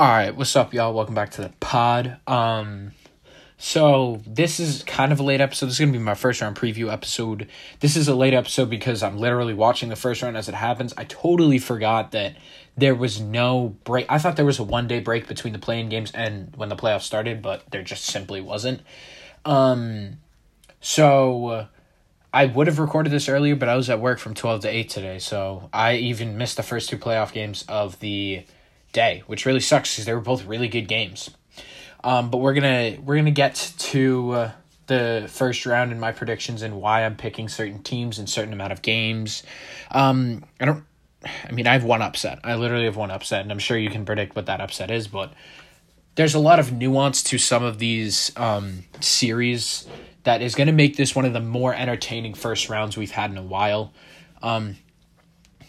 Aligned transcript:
All 0.00 0.08
right, 0.08 0.34
what's 0.34 0.56
up, 0.56 0.72
y'all? 0.72 0.94
Welcome 0.94 1.14
back 1.14 1.32
to 1.32 1.42
the 1.42 1.52
pod. 1.60 2.18
Um, 2.26 2.92
so 3.58 4.22
this 4.26 4.58
is 4.58 4.82
kind 4.84 5.12
of 5.12 5.20
a 5.20 5.22
late 5.22 5.42
episode. 5.42 5.66
This 5.66 5.74
is 5.74 5.80
gonna 5.80 5.92
be 5.92 5.98
my 5.98 6.14
first 6.14 6.40
round 6.40 6.56
preview 6.56 6.90
episode. 6.90 7.46
This 7.80 7.96
is 7.96 8.08
a 8.08 8.14
late 8.14 8.32
episode 8.32 8.70
because 8.70 9.02
I'm 9.02 9.18
literally 9.18 9.52
watching 9.52 9.90
the 9.90 9.96
first 9.96 10.22
round 10.22 10.38
as 10.38 10.48
it 10.48 10.54
happens. 10.54 10.94
I 10.96 11.04
totally 11.04 11.58
forgot 11.58 12.12
that 12.12 12.36
there 12.78 12.94
was 12.94 13.20
no 13.20 13.76
break. 13.84 14.06
I 14.08 14.16
thought 14.18 14.36
there 14.36 14.46
was 14.46 14.58
a 14.58 14.64
one 14.64 14.88
day 14.88 15.00
break 15.00 15.28
between 15.28 15.52
the 15.52 15.58
play-in 15.58 15.90
games 15.90 16.10
and 16.12 16.56
when 16.56 16.70
the 16.70 16.76
playoffs 16.76 17.02
started, 17.02 17.42
but 17.42 17.64
there 17.70 17.82
just 17.82 18.06
simply 18.06 18.40
wasn't. 18.40 18.80
Um, 19.44 20.16
so 20.80 21.68
I 22.32 22.46
would 22.46 22.68
have 22.68 22.78
recorded 22.78 23.12
this 23.12 23.28
earlier, 23.28 23.54
but 23.54 23.68
I 23.68 23.76
was 23.76 23.90
at 23.90 24.00
work 24.00 24.18
from 24.18 24.32
twelve 24.32 24.62
to 24.62 24.68
eight 24.70 24.88
today, 24.88 25.18
so 25.18 25.68
I 25.74 25.96
even 25.96 26.38
missed 26.38 26.56
the 26.56 26.62
first 26.62 26.88
two 26.88 26.96
playoff 26.96 27.34
games 27.34 27.66
of 27.68 28.00
the 28.00 28.46
day, 28.92 29.22
which 29.26 29.46
really 29.46 29.60
sucks 29.60 29.94
because 29.94 30.04
they 30.04 30.14
were 30.14 30.20
both 30.20 30.44
really 30.44 30.68
good 30.68 30.88
games. 30.88 31.30
Um, 32.02 32.30
but 32.30 32.38
we're 32.38 32.54
gonna 32.54 32.96
we're 33.04 33.16
gonna 33.16 33.30
get 33.30 33.74
to 33.78 34.32
uh, 34.32 34.52
the 34.86 35.26
first 35.28 35.66
round 35.66 35.92
and 35.92 36.00
my 36.00 36.12
predictions 36.12 36.62
and 36.62 36.80
why 36.80 37.04
I'm 37.04 37.16
picking 37.16 37.48
certain 37.48 37.82
teams 37.82 38.18
and 38.18 38.28
certain 38.28 38.52
amount 38.52 38.72
of 38.72 38.82
games. 38.82 39.42
Um, 39.90 40.44
I 40.60 40.64
don't. 40.64 40.84
I 41.46 41.52
mean, 41.52 41.66
I 41.66 41.74
have 41.74 41.84
one 41.84 42.00
upset. 42.00 42.40
I 42.44 42.54
literally 42.54 42.86
have 42.86 42.96
one 42.96 43.10
upset, 43.10 43.42
and 43.42 43.52
I'm 43.52 43.58
sure 43.58 43.76
you 43.76 43.90
can 43.90 44.06
predict 44.06 44.34
what 44.34 44.46
that 44.46 44.60
upset 44.60 44.90
is. 44.90 45.06
But 45.06 45.34
there's 46.14 46.34
a 46.34 46.38
lot 46.38 46.58
of 46.58 46.72
nuance 46.72 47.22
to 47.24 47.38
some 47.38 47.62
of 47.62 47.78
these 47.78 48.32
um, 48.36 48.84
series 49.00 49.86
that 50.24 50.42
is 50.42 50.54
going 50.54 50.66
to 50.66 50.72
make 50.72 50.96
this 50.96 51.14
one 51.14 51.24
of 51.24 51.32
the 51.32 51.40
more 51.40 51.74
entertaining 51.74 52.34
first 52.34 52.68
rounds 52.68 52.96
we've 52.96 53.10
had 53.10 53.30
in 53.30 53.36
a 53.36 53.42
while. 53.42 53.92
Um, 54.42 54.76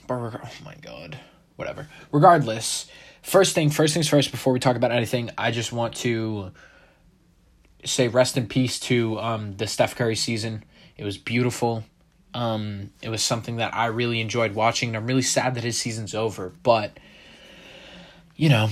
but 0.07 0.15
oh 0.15 0.49
my 0.65 0.75
god, 0.81 1.19
whatever. 1.55 1.87
Regardless, 2.11 2.89
first 3.21 3.53
thing 3.55 3.69
first 3.69 3.93
things 3.93 4.07
first 4.07 4.31
before 4.31 4.51
we 4.53 4.59
talk 4.59 4.75
about 4.75 4.91
anything 4.91 5.29
i 5.37 5.51
just 5.51 5.71
want 5.71 5.95
to 5.95 6.51
say 7.85 8.07
rest 8.07 8.37
in 8.37 8.47
peace 8.47 8.79
to 8.79 9.19
um, 9.19 9.55
the 9.57 9.67
steph 9.67 9.95
curry 9.95 10.15
season. 10.15 10.63
It 10.97 11.03
was 11.03 11.17
beautiful. 11.17 11.83
Um, 12.33 12.91
it 13.01 13.09
was 13.09 13.21
something 13.21 13.57
that 13.57 13.73
i 13.73 13.87
really 13.87 14.21
enjoyed 14.21 14.55
watching 14.55 14.87
and 14.87 14.97
i'm 14.97 15.05
really 15.05 15.21
sad 15.21 15.55
that 15.55 15.65
his 15.65 15.77
season's 15.77 16.15
over 16.15 16.53
but 16.63 16.97
you 18.37 18.47
know 18.47 18.69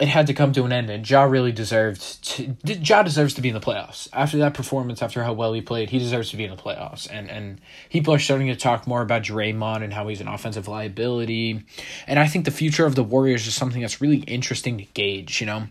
it 0.00 0.08
had 0.08 0.26
to 0.26 0.34
come 0.34 0.52
to 0.52 0.64
an 0.64 0.72
end, 0.72 0.90
and 0.90 1.08
Ja 1.08 1.22
really 1.22 1.52
deserved. 1.52 2.24
To, 2.24 2.56
ja 2.64 3.02
deserves 3.02 3.34
to 3.34 3.40
be 3.40 3.48
in 3.48 3.54
the 3.54 3.60
playoffs 3.60 4.08
after 4.12 4.38
that 4.38 4.52
performance. 4.52 5.02
After 5.02 5.22
how 5.22 5.32
well 5.32 5.52
he 5.52 5.60
played, 5.60 5.90
he 5.90 6.00
deserves 6.00 6.30
to 6.30 6.36
be 6.36 6.44
in 6.44 6.50
the 6.50 6.60
playoffs. 6.60 7.08
And 7.10 7.30
and 7.30 7.60
people 7.90 8.12
are 8.12 8.18
starting 8.18 8.48
to 8.48 8.56
talk 8.56 8.86
more 8.86 9.02
about 9.02 9.22
Draymond 9.22 9.84
and 9.84 9.92
how 9.92 10.08
he's 10.08 10.20
an 10.20 10.26
offensive 10.26 10.66
liability. 10.66 11.64
And 12.08 12.18
I 12.18 12.26
think 12.26 12.44
the 12.44 12.50
future 12.50 12.86
of 12.86 12.96
the 12.96 13.04
Warriors 13.04 13.46
is 13.46 13.54
something 13.54 13.82
that's 13.82 14.00
really 14.00 14.18
interesting 14.18 14.78
to 14.78 14.84
gauge. 14.84 15.40
You 15.40 15.46
know, 15.46 15.68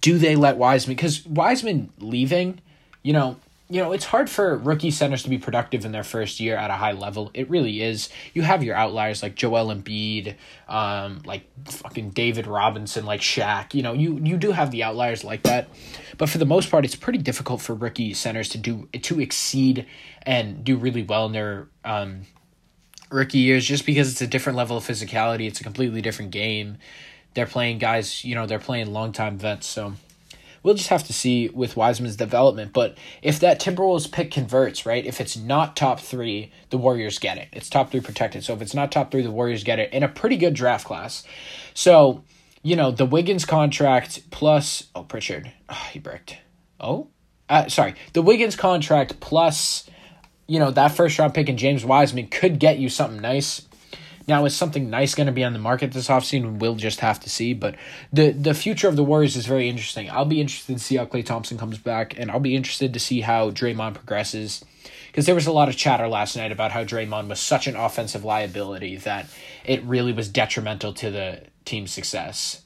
do 0.00 0.18
they 0.18 0.36
let 0.36 0.56
Wiseman? 0.56 0.94
Because 0.94 1.26
Wiseman 1.26 1.92
leaving, 1.98 2.60
you 3.02 3.12
know, 3.12 3.38
you 3.70 3.82
know, 3.82 3.92
it's 3.92 4.06
hard 4.06 4.30
for 4.30 4.56
rookie 4.56 4.90
centers 4.90 5.22
to 5.24 5.30
be 5.30 5.36
productive 5.36 5.84
in 5.84 5.92
their 5.92 6.02
first 6.02 6.40
year 6.40 6.56
at 6.56 6.70
a 6.70 6.74
high 6.74 6.92
level. 6.92 7.30
It 7.34 7.50
really 7.50 7.82
is. 7.82 8.08
You 8.32 8.40
have 8.42 8.64
your 8.64 8.74
outliers 8.74 9.22
like 9.22 9.34
Joel 9.34 9.74
Embiid, 9.74 10.36
um, 10.68 11.20
like 11.26 11.44
fucking 11.66 12.10
David 12.10 12.46
Robinson, 12.46 13.04
like 13.04 13.20
Shaq. 13.20 13.74
You 13.74 13.82
know, 13.82 13.92
you 13.92 14.18
you 14.22 14.38
do 14.38 14.52
have 14.52 14.70
the 14.70 14.84
outliers 14.84 15.22
like 15.22 15.42
that, 15.42 15.68
but 16.16 16.30
for 16.30 16.38
the 16.38 16.46
most 16.46 16.70
part, 16.70 16.86
it's 16.86 16.96
pretty 16.96 17.18
difficult 17.18 17.60
for 17.60 17.74
rookie 17.74 18.14
centers 18.14 18.48
to 18.50 18.58
do 18.58 18.88
to 18.92 19.20
exceed 19.20 19.84
and 20.22 20.64
do 20.64 20.76
really 20.76 21.02
well 21.02 21.26
in 21.26 21.32
their 21.32 21.68
um, 21.84 22.22
rookie 23.10 23.38
years, 23.38 23.66
just 23.66 23.84
because 23.84 24.10
it's 24.10 24.22
a 24.22 24.26
different 24.26 24.56
level 24.56 24.78
of 24.78 24.84
physicality. 24.84 25.46
It's 25.46 25.60
a 25.60 25.64
completely 25.64 26.00
different 26.00 26.30
game. 26.30 26.78
They're 27.34 27.46
playing 27.46 27.78
guys, 27.78 28.24
you 28.24 28.34
know, 28.34 28.46
they're 28.46 28.58
playing 28.58 28.94
long 28.94 29.12
time 29.12 29.36
vets, 29.36 29.66
so 29.66 29.92
we'll 30.68 30.76
just 30.76 30.90
have 30.90 31.04
to 31.04 31.14
see 31.14 31.48
with 31.48 31.78
Wiseman's 31.78 32.14
development. 32.16 32.74
But 32.74 32.98
if 33.22 33.40
that 33.40 33.58
Timberwolves 33.58 34.12
pick 34.12 34.30
converts, 34.30 34.84
right? 34.84 35.06
If 35.06 35.18
it's 35.18 35.34
not 35.34 35.74
top 35.74 35.98
three, 35.98 36.52
the 36.68 36.76
Warriors 36.76 37.18
get 37.18 37.38
it. 37.38 37.48
It's 37.54 37.70
top 37.70 37.90
three 37.90 38.02
protected. 38.02 38.44
So 38.44 38.52
if 38.52 38.60
it's 38.60 38.74
not 38.74 38.92
top 38.92 39.10
three, 39.10 39.22
the 39.22 39.30
Warriors 39.30 39.64
get 39.64 39.78
it 39.78 39.90
in 39.94 40.02
a 40.02 40.08
pretty 40.08 40.36
good 40.36 40.52
draft 40.52 40.84
class. 40.84 41.24
So, 41.72 42.22
you 42.62 42.76
know, 42.76 42.90
the 42.90 43.06
Wiggins 43.06 43.46
contract 43.46 44.30
plus 44.30 44.88
oh 44.94 45.04
Pritchard. 45.04 45.50
Oh, 45.70 45.88
he 45.90 46.00
bricked. 46.00 46.36
Oh? 46.78 47.08
Uh, 47.48 47.70
sorry. 47.70 47.94
The 48.12 48.20
Wiggins 48.20 48.54
contract 48.54 49.20
plus, 49.20 49.88
you 50.46 50.58
know, 50.58 50.70
that 50.72 50.88
first 50.88 51.18
round 51.18 51.32
pick 51.32 51.48
and 51.48 51.58
James 51.58 51.82
Wiseman 51.82 52.26
could 52.26 52.58
get 52.58 52.78
you 52.78 52.90
something 52.90 53.22
nice. 53.22 53.62
Now, 54.28 54.44
is 54.44 54.54
something 54.54 54.90
nice 54.90 55.14
going 55.14 55.26
to 55.26 55.32
be 55.32 55.42
on 55.42 55.54
the 55.54 55.58
market 55.58 55.92
this 55.92 56.08
offseason? 56.08 56.58
We'll 56.58 56.74
just 56.74 57.00
have 57.00 57.18
to 57.20 57.30
see. 57.30 57.54
But 57.54 57.76
the 58.12 58.30
the 58.30 58.52
future 58.52 58.86
of 58.86 58.94
the 58.94 59.02
Warriors 59.02 59.36
is 59.36 59.46
very 59.46 59.70
interesting. 59.70 60.10
I'll 60.10 60.26
be 60.26 60.42
interested 60.42 60.74
to 60.74 60.84
see 60.84 60.96
how 60.96 61.06
Klay 61.06 61.24
Thompson 61.24 61.56
comes 61.56 61.78
back, 61.78 62.18
and 62.18 62.30
I'll 62.30 62.38
be 62.38 62.54
interested 62.54 62.92
to 62.92 63.00
see 63.00 63.22
how 63.22 63.50
Draymond 63.50 63.94
progresses. 63.94 64.62
Because 65.06 65.24
there 65.24 65.34
was 65.34 65.46
a 65.46 65.52
lot 65.52 65.70
of 65.70 65.76
chatter 65.76 66.06
last 66.06 66.36
night 66.36 66.52
about 66.52 66.72
how 66.72 66.84
Draymond 66.84 67.28
was 67.28 67.40
such 67.40 67.66
an 67.66 67.74
offensive 67.74 68.22
liability 68.22 68.96
that 68.98 69.26
it 69.64 69.82
really 69.84 70.12
was 70.12 70.28
detrimental 70.28 70.92
to 70.92 71.10
the 71.10 71.44
team's 71.64 71.90
success. 71.90 72.62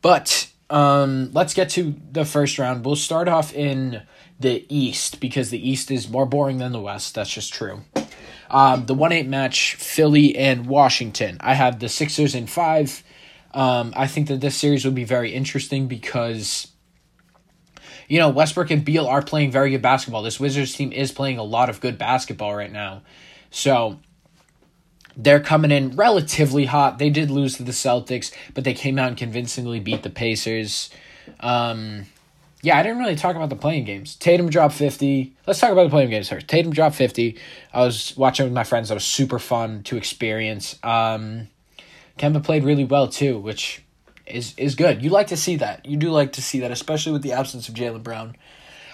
But 0.00 0.48
um, 0.70 1.32
let's 1.32 1.54
get 1.54 1.70
to 1.70 1.96
the 2.12 2.24
first 2.24 2.60
round. 2.60 2.84
We'll 2.84 2.94
start 2.94 3.26
off 3.26 3.52
in 3.52 4.02
the 4.38 4.66
East 4.68 5.20
because 5.20 5.50
the 5.50 5.68
East 5.70 5.90
is 5.90 6.08
more 6.08 6.26
boring 6.26 6.58
than 6.58 6.72
the 6.72 6.80
West. 6.80 7.14
That's 7.14 7.30
just 7.30 7.52
true. 7.52 7.82
Um, 8.50 8.86
the 8.86 8.94
1 8.94 9.12
8 9.12 9.26
match, 9.26 9.74
Philly 9.74 10.36
and 10.36 10.66
Washington. 10.66 11.38
I 11.40 11.54
have 11.54 11.80
the 11.80 11.88
Sixers 11.88 12.34
in 12.34 12.46
five. 12.46 13.02
Um, 13.52 13.92
I 13.96 14.06
think 14.06 14.28
that 14.28 14.40
this 14.40 14.56
series 14.56 14.84
will 14.84 14.92
be 14.92 15.04
very 15.04 15.32
interesting 15.32 15.88
because, 15.88 16.68
you 18.06 18.18
know, 18.18 18.28
Westbrook 18.28 18.70
and 18.70 18.84
Beal 18.84 19.06
are 19.06 19.22
playing 19.22 19.50
very 19.50 19.70
good 19.70 19.82
basketball. 19.82 20.22
This 20.22 20.38
Wizards 20.38 20.74
team 20.74 20.92
is 20.92 21.10
playing 21.10 21.38
a 21.38 21.42
lot 21.42 21.70
of 21.70 21.80
good 21.80 21.96
basketball 21.96 22.54
right 22.54 22.70
now. 22.70 23.02
So 23.50 23.98
they're 25.16 25.40
coming 25.40 25.70
in 25.70 25.96
relatively 25.96 26.66
hot. 26.66 26.98
They 26.98 27.10
did 27.10 27.30
lose 27.30 27.56
to 27.56 27.62
the 27.62 27.72
Celtics, 27.72 28.32
but 28.52 28.64
they 28.64 28.74
came 28.74 28.98
out 28.98 29.08
and 29.08 29.16
convincingly 29.16 29.80
beat 29.80 30.02
the 30.02 30.10
Pacers. 30.10 30.90
Um, 31.40 32.06
yeah, 32.66 32.76
I 32.76 32.82
didn't 32.82 32.98
really 32.98 33.14
talk 33.14 33.36
about 33.36 33.48
the 33.48 33.54
play-in 33.54 33.84
games. 33.84 34.16
Tatum 34.16 34.50
dropped 34.50 34.74
50. 34.74 35.36
Let's 35.46 35.60
talk 35.60 35.70
about 35.70 35.84
the 35.84 35.90
play-in 35.90 36.10
games 36.10 36.28
first. 36.28 36.48
Tatum 36.48 36.72
dropped 36.72 36.96
50. 36.96 37.38
I 37.72 37.80
was 37.84 38.12
watching 38.16 38.44
with 38.44 38.52
my 38.52 38.64
friends. 38.64 38.88
That 38.88 38.94
was 38.94 39.04
super 39.04 39.38
fun 39.38 39.84
to 39.84 39.96
experience. 39.96 40.76
Um, 40.82 41.46
Kemba 42.18 42.42
played 42.42 42.64
really 42.64 42.82
well 42.82 43.06
too, 43.06 43.38
which 43.38 43.84
is 44.26 44.52
is 44.56 44.74
good. 44.74 45.00
You 45.00 45.10
like 45.10 45.28
to 45.28 45.36
see 45.36 45.54
that. 45.58 45.86
You 45.86 45.96
do 45.96 46.10
like 46.10 46.32
to 46.32 46.42
see 46.42 46.58
that, 46.58 46.72
especially 46.72 47.12
with 47.12 47.22
the 47.22 47.34
absence 47.34 47.68
of 47.68 47.76
Jaylen 47.76 48.02
Brown. 48.02 48.36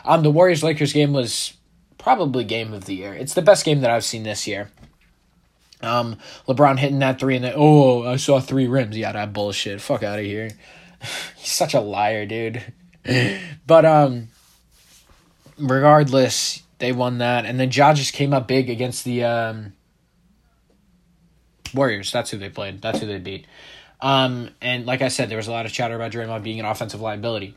Um, 0.04 0.22
the 0.22 0.30
Warriors 0.30 0.62
Lakers 0.62 0.92
game 0.92 1.14
was 1.14 1.54
probably 1.96 2.44
game 2.44 2.74
of 2.74 2.84
the 2.84 2.94
year. 2.94 3.14
It's 3.14 3.32
the 3.32 3.40
best 3.40 3.64
game 3.64 3.80
that 3.80 3.90
I've 3.90 4.04
seen 4.04 4.24
this 4.24 4.46
year. 4.46 4.70
Um, 5.80 6.18
LeBron 6.46 6.78
hitting 6.78 6.98
that 6.98 7.18
three 7.18 7.36
and 7.36 7.44
then 7.46 7.54
oh, 7.56 8.06
I 8.06 8.16
saw 8.16 8.38
three 8.38 8.66
rims. 8.66 8.98
Yeah, 8.98 9.12
that 9.12 9.32
bullshit. 9.32 9.80
Fuck 9.80 10.02
out 10.02 10.18
of 10.18 10.26
here. 10.26 10.50
He's 11.36 11.52
such 11.52 11.72
a 11.72 11.80
liar, 11.80 12.26
dude. 12.26 12.62
but 13.66 13.84
um, 13.84 14.28
regardless, 15.58 16.62
they 16.78 16.92
won 16.92 17.18
that, 17.18 17.44
and 17.44 17.58
then 17.58 17.70
Ja 17.70 17.94
just 17.94 18.12
came 18.12 18.32
up 18.32 18.48
big 18.48 18.70
against 18.70 19.04
the 19.04 19.24
um, 19.24 19.72
Warriors. 21.74 22.12
That's 22.12 22.30
who 22.30 22.38
they 22.38 22.48
played. 22.50 22.82
That's 22.82 23.00
who 23.00 23.06
they 23.06 23.18
beat. 23.18 23.46
Um, 24.00 24.50
and 24.60 24.84
like 24.84 25.00
I 25.00 25.08
said, 25.08 25.28
there 25.28 25.36
was 25.36 25.46
a 25.46 25.52
lot 25.52 25.64
of 25.64 25.72
chatter 25.72 25.94
about 25.94 26.10
Draymond 26.10 26.42
being 26.42 26.58
an 26.58 26.66
offensive 26.66 27.00
liability. 27.00 27.54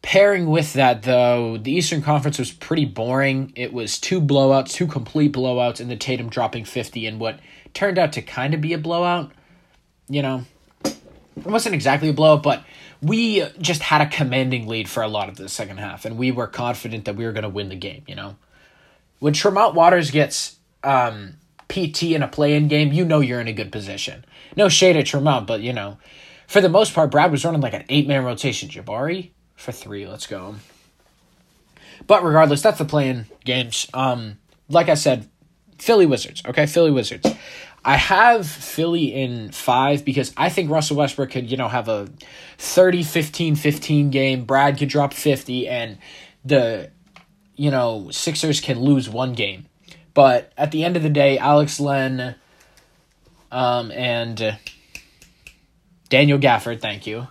Pairing 0.00 0.46
with 0.46 0.74
that, 0.74 1.02
though, 1.02 1.56
the 1.56 1.72
Eastern 1.72 2.00
Conference 2.00 2.38
was 2.38 2.52
pretty 2.52 2.84
boring. 2.84 3.52
It 3.56 3.72
was 3.72 3.98
two 3.98 4.20
blowouts, 4.20 4.72
two 4.72 4.86
complete 4.86 5.32
blowouts, 5.32 5.80
and 5.80 5.90
the 5.90 5.96
Tatum 5.96 6.28
dropping 6.28 6.64
50 6.64 7.06
in 7.06 7.18
what 7.18 7.40
turned 7.74 7.98
out 7.98 8.12
to 8.12 8.22
kind 8.22 8.54
of 8.54 8.60
be 8.60 8.72
a 8.72 8.78
blowout. 8.78 9.32
You 10.08 10.22
know, 10.22 10.44
it 10.84 10.96
wasn't 11.44 11.74
exactly 11.74 12.08
a 12.08 12.12
blowout, 12.12 12.44
but 12.44 12.64
we 13.06 13.46
just 13.60 13.82
had 13.82 14.00
a 14.00 14.06
commanding 14.06 14.66
lead 14.66 14.88
for 14.88 15.02
a 15.02 15.08
lot 15.08 15.28
of 15.28 15.36
the 15.36 15.48
second 15.48 15.78
half, 15.78 16.04
and 16.04 16.18
we 16.18 16.32
were 16.32 16.46
confident 16.48 17.04
that 17.04 17.14
we 17.14 17.24
were 17.24 17.32
going 17.32 17.44
to 17.44 17.48
win 17.48 17.68
the 17.68 17.76
game. 17.76 18.02
You 18.06 18.16
know, 18.16 18.36
when 19.20 19.32
Tremont 19.32 19.74
Waters 19.74 20.10
gets 20.10 20.56
um, 20.82 21.34
PT 21.68 22.04
in 22.04 22.22
a 22.22 22.28
play-in 22.28 22.68
game, 22.68 22.92
you 22.92 23.04
know 23.04 23.20
you're 23.20 23.40
in 23.40 23.48
a 23.48 23.52
good 23.52 23.70
position. 23.70 24.24
No 24.56 24.68
shade 24.68 24.96
at 24.96 25.06
Tremont, 25.06 25.46
but 25.46 25.60
you 25.60 25.72
know, 25.72 25.98
for 26.48 26.60
the 26.60 26.68
most 26.68 26.94
part, 26.94 27.10
Brad 27.10 27.30
was 27.30 27.44
running 27.44 27.60
like 27.60 27.74
an 27.74 27.84
eight-man 27.88 28.24
rotation. 28.24 28.68
Jabari 28.68 29.30
for 29.54 29.72
three. 29.72 30.06
Let's 30.06 30.26
go. 30.26 30.56
But 32.06 32.24
regardless, 32.24 32.62
that's 32.62 32.78
the 32.78 32.84
play-in 32.84 33.26
games. 33.44 33.88
Um, 33.94 34.38
like 34.68 34.88
I 34.88 34.94
said, 34.94 35.28
Philly 35.78 36.06
Wizards. 36.06 36.42
Okay, 36.46 36.66
Philly 36.66 36.90
Wizards. 36.90 37.28
I 37.86 37.94
have 37.94 38.48
Philly 38.48 39.14
in 39.14 39.52
five 39.52 40.04
because 40.04 40.32
I 40.36 40.48
think 40.48 40.72
Russell 40.72 40.96
Westbrook 40.96 41.30
could, 41.30 41.48
you 41.48 41.56
know, 41.56 41.68
have 41.68 41.88
a 41.88 42.08
30 42.58 43.04
15 43.04 43.54
15 43.54 44.10
game. 44.10 44.44
Brad 44.44 44.76
could 44.76 44.88
drop 44.88 45.14
50, 45.14 45.68
and 45.68 45.98
the, 46.44 46.90
you 47.54 47.70
know, 47.70 48.10
Sixers 48.10 48.60
can 48.60 48.80
lose 48.80 49.08
one 49.08 49.34
game. 49.34 49.66
But 50.14 50.52
at 50.58 50.72
the 50.72 50.82
end 50.82 50.96
of 50.96 51.04
the 51.04 51.08
day, 51.08 51.38
Alex 51.38 51.78
Len, 51.78 52.34
um, 53.52 53.92
and 53.92 54.58
Daniel 56.08 56.40
Gafford, 56.40 56.80
thank 56.80 57.06
you, 57.06 57.28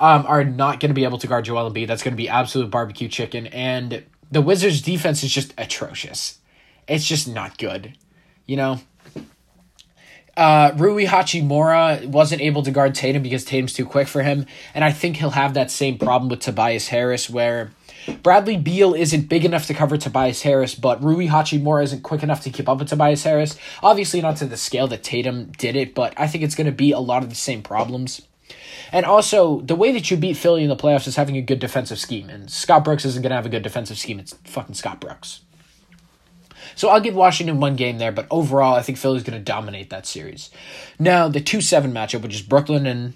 um, 0.00 0.24
are 0.26 0.42
not 0.42 0.80
going 0.80 0.88
to 0.88 0.94
be 0.94 1.04
able 1.04 1.18
to 1.18 1.26
guard 1.26 1.44
Joel 1.44 1.70
Embiid. 1.70 1.86
That's 1.86 2.02
going 2.02 2.14
to 2.14 2.16
be 2.16 2.30
absolute 2.30 2.70
barbecue 2.70 3.08
chicken. 3.08 3.46
And 3.48 4.04
the 4.30 4.40
Wizards' 4.40 4.80
defense 4.80 5.22
is 5.22 5.30
just 5.30 5.52
atrocious. 5.58 6.38
It's 6.86 7.04
just 7.04 7.28
not 7.28 7.58
good. 7.58 7.98
You 8.46 8.56
know? 8.56 8.80
Uh, 10.38 10.72
Rui 10.76 11.04
Hachimura 11.04 12.06
wasn't 12.06 12.40
able 12.40 12.62
to 12.62 12.70
guard 12.70 12.94
Tatum 12.94 13.24
because 13.24 13.44
Tatum's 13.44 13.72
too 13.72 13.84
quick 13.84 14.06
for 14.06 14.22
him. 14.22 14.46
And 14.72 14.84
I 14.84 14.92
think 14.92 15.16
he'll 15.16 15.30
have 15.30 15.54
that 15.54 15.68
same 15.68 15.98
problem 15.98 16.28
with 16.28 16.38
Tobias 16.38 16.86
Harris 16.86 17.28
where 17.28 17.72
Bradley 18.22 18.56
Beal 18.56 18.94
isn't 18.94 19.28
big 19.28 19.44
enough 19.44 19.66
to 19.66 19.74
cover 19.74 19.96
Tobias 19.96 20.42
Harris, 20.42 20.76
but 20.76 21.02
Rui 21.02 21.26
Hachimura 21.26 21.82
isn't 21.82 22.04
quick 22.04 22.22
enough 22.22 22.40
to 22.42 22.50
keep 22.50 22.68
up 22.68 22.78
with 22.78 22.88
Tobias 22.88 23.24
Harris. 23.24 23.58
Obviously, 23.82 24.20
not 24.20 24.36
to 24.36 24.46
the 24.46 24.56
scale 24.56 24.86
that 24.86 25.02
Tatum 25.02 25.50
did 25.58 25.74
it, 25.74 25.92
but 25.92 26.14
I 26.16 26.28
think 26.28 26.44
it's 26.44 26.54
going 26.54 26.66
to 26.66 26.72
be 26.72 26.92
a 26.92 27.00
lot 27.00 27.24
of 27.24 27.30
the 27.30 27.34
same 27.34 27.60
problems. 27.60 28.22
And 28.92 29.04
also, 29.04 29.60
the 29.62 29.74
way 29.74 29.90
that 29.90 30.08
you 30.08 30.16
beat 30.16 30.36
Philly 30.36 30.62
in 30.62 30.68
the 30.68 30.76
playoffs 30.76 31.08
is 31.08 31.16
having 31.16 31.36
a 31.36 31.42
good 31.42 31.58
defensive 31.58 31.98
scheme. 31.98 32.30
And 32.30 32.48
Scott 32.48 32.84
Brooks 32.84 33.04
isn't 33.04 33.22
going 33.22 33.30
to 33.30 33.36
have 33.36 33.44
a 33.46 33.50
good 33.50 33.64
defensive 33.64 33.98
scheme. 33.98 34.20
It's 34.20 34.34
fucking 34.44 34.76
Scott 34.76 35.00
Brooks. 35.00 35.40
So 36.78 36.90
I'll 36.90 37.00
give 37.00 37.16
Washington 37.16 37.58
one 37.58 37.74
game 37.74 37.98
there, 37.98 38.12
but 38.12 38.28
overall, 38.30 38.76
I 38.76 38.82
think 38.82 38.98
Philly's 38.98 39.24
going 39.24 39.36
to 39.36 39.44
dominate 39.44 39.90
that 39.90 40.06
series. 40.06 40.48
Now, 40.96 41.26
the 41.26 41.40
2 41.40 41.60
7 41.60 41.92
matchup, 41.92 42.22
which 42.22 42.36
is 42.36 42.40
Brooklyn 42.40 42.86
and, 42.86 43.14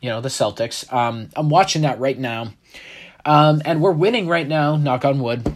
you 0.00 0.08
know, 0.08 0.20
the 0.20 0.28
Celtics, 0.28 0.90
um, 0.92 1.28
I'm 1.34 1.48
watching 1.48 1.82
that 1.82 1.98
right 1.98 2.16
now. 2.16 2.52
Um, 3.24 3.60
and 3.64 3.82
we're 3.82 3.90
winning 3.90 4.28
right 4.28 4.46
now, 4.46 4.76
knock 4.76 5.04
on 5.04 5.18
wood. 5.18 5.52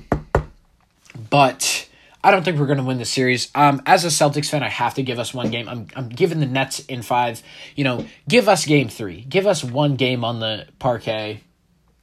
But 1.31 1.89
I 2.25 2.33
don't 2.33 2.45
think 2.45 2.59
we're 2.59 2.67
going 2.67 2.79
to 2.79 2.85
win 2.85 2.99
the 2.99 3.05
series. 3.05 3.49
Um, 3.55 3.81
as 3.87 4.05
a 4.05 4.09
Celtics 4.09 4.51
fan, 4.51 4.65
I 4.65 4.69
have 4.69 4.95
to 4.95 5.05
give 5.05 5.21
us 5.21 5.33
one 5.33 5.53
game. 5.53 5.69
I'm, 5.69 5.87
I'm 5.95 6.09
giving 6.09 6.41
the 6.41 6.47
Nets 6.47 6.81
in 6.81 7.03
five. 7.03 7.45
You 7.77 7.85
know, 7.85 8.07
give 8.29 8.49
us 8.49 8.67
game 8.67 8.89
three. 8.89 9.21
Give 9.21 9.47
us 9.47 9.63
one 9.63 9.95
game 9.95 10.25
on 10.25 10.41
the 10.41 10.67
parquet. 10.81 11.43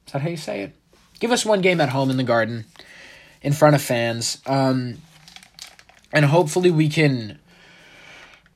Is 0.08 0.14
that 0.14 0.22
how 0.22 0.30
you 0.30 0.38
say 0.38 0.62
it? 0.62 0.76
Give 1.20 1.32
us 1.32 1.46
one 1.46 1.60
game 1.60 1.82
at 1.82 1.90
home 1.90 2.10
in 2.10 2.16
the 2.16 2.24
garden 2.24 2.64
in 3.42 3.52
front 3.52 3.76
of 3.76 3.82
fans. 3.82 4.42
Um, 4.46 5.00
and 6.14 6.26
hopefully 6.26 6.72
we 6.72 6.88
can 6.88 7.40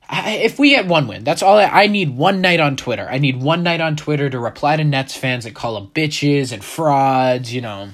if 0.10 0.58
we 0.58 0.70
get 0.70 0.88
one 0.88 1.08
win, 1.08 1.24
that's 1.24 1.44
all 1.44 1.58
I, 1.58 1.66
I, 1.66 1.88
need. 1.88 2.16
One 2.16 2.40
night 2.40 2.60
on 2.60 2.78
Twitter. 2.78 3.08
I 3.10 3.18
need 3.18 3.42
one 3.42 3.64
night 3.64 3.82
on 3.82 3.96
Twitter 3.96 4.30
to 4.30 4.40
reply 4.40 4.78
to 4.78 4.84
Nets 4.84 5.16
fans 5.16 5.44
that 5.44 5.54
call 5.54 5.76
them 5.76 5.92
bitches 5.94 6.54
and 6.54 6.64
frauds. 6.64 7.54
You 7.54 7.62
know, 7.62 7.90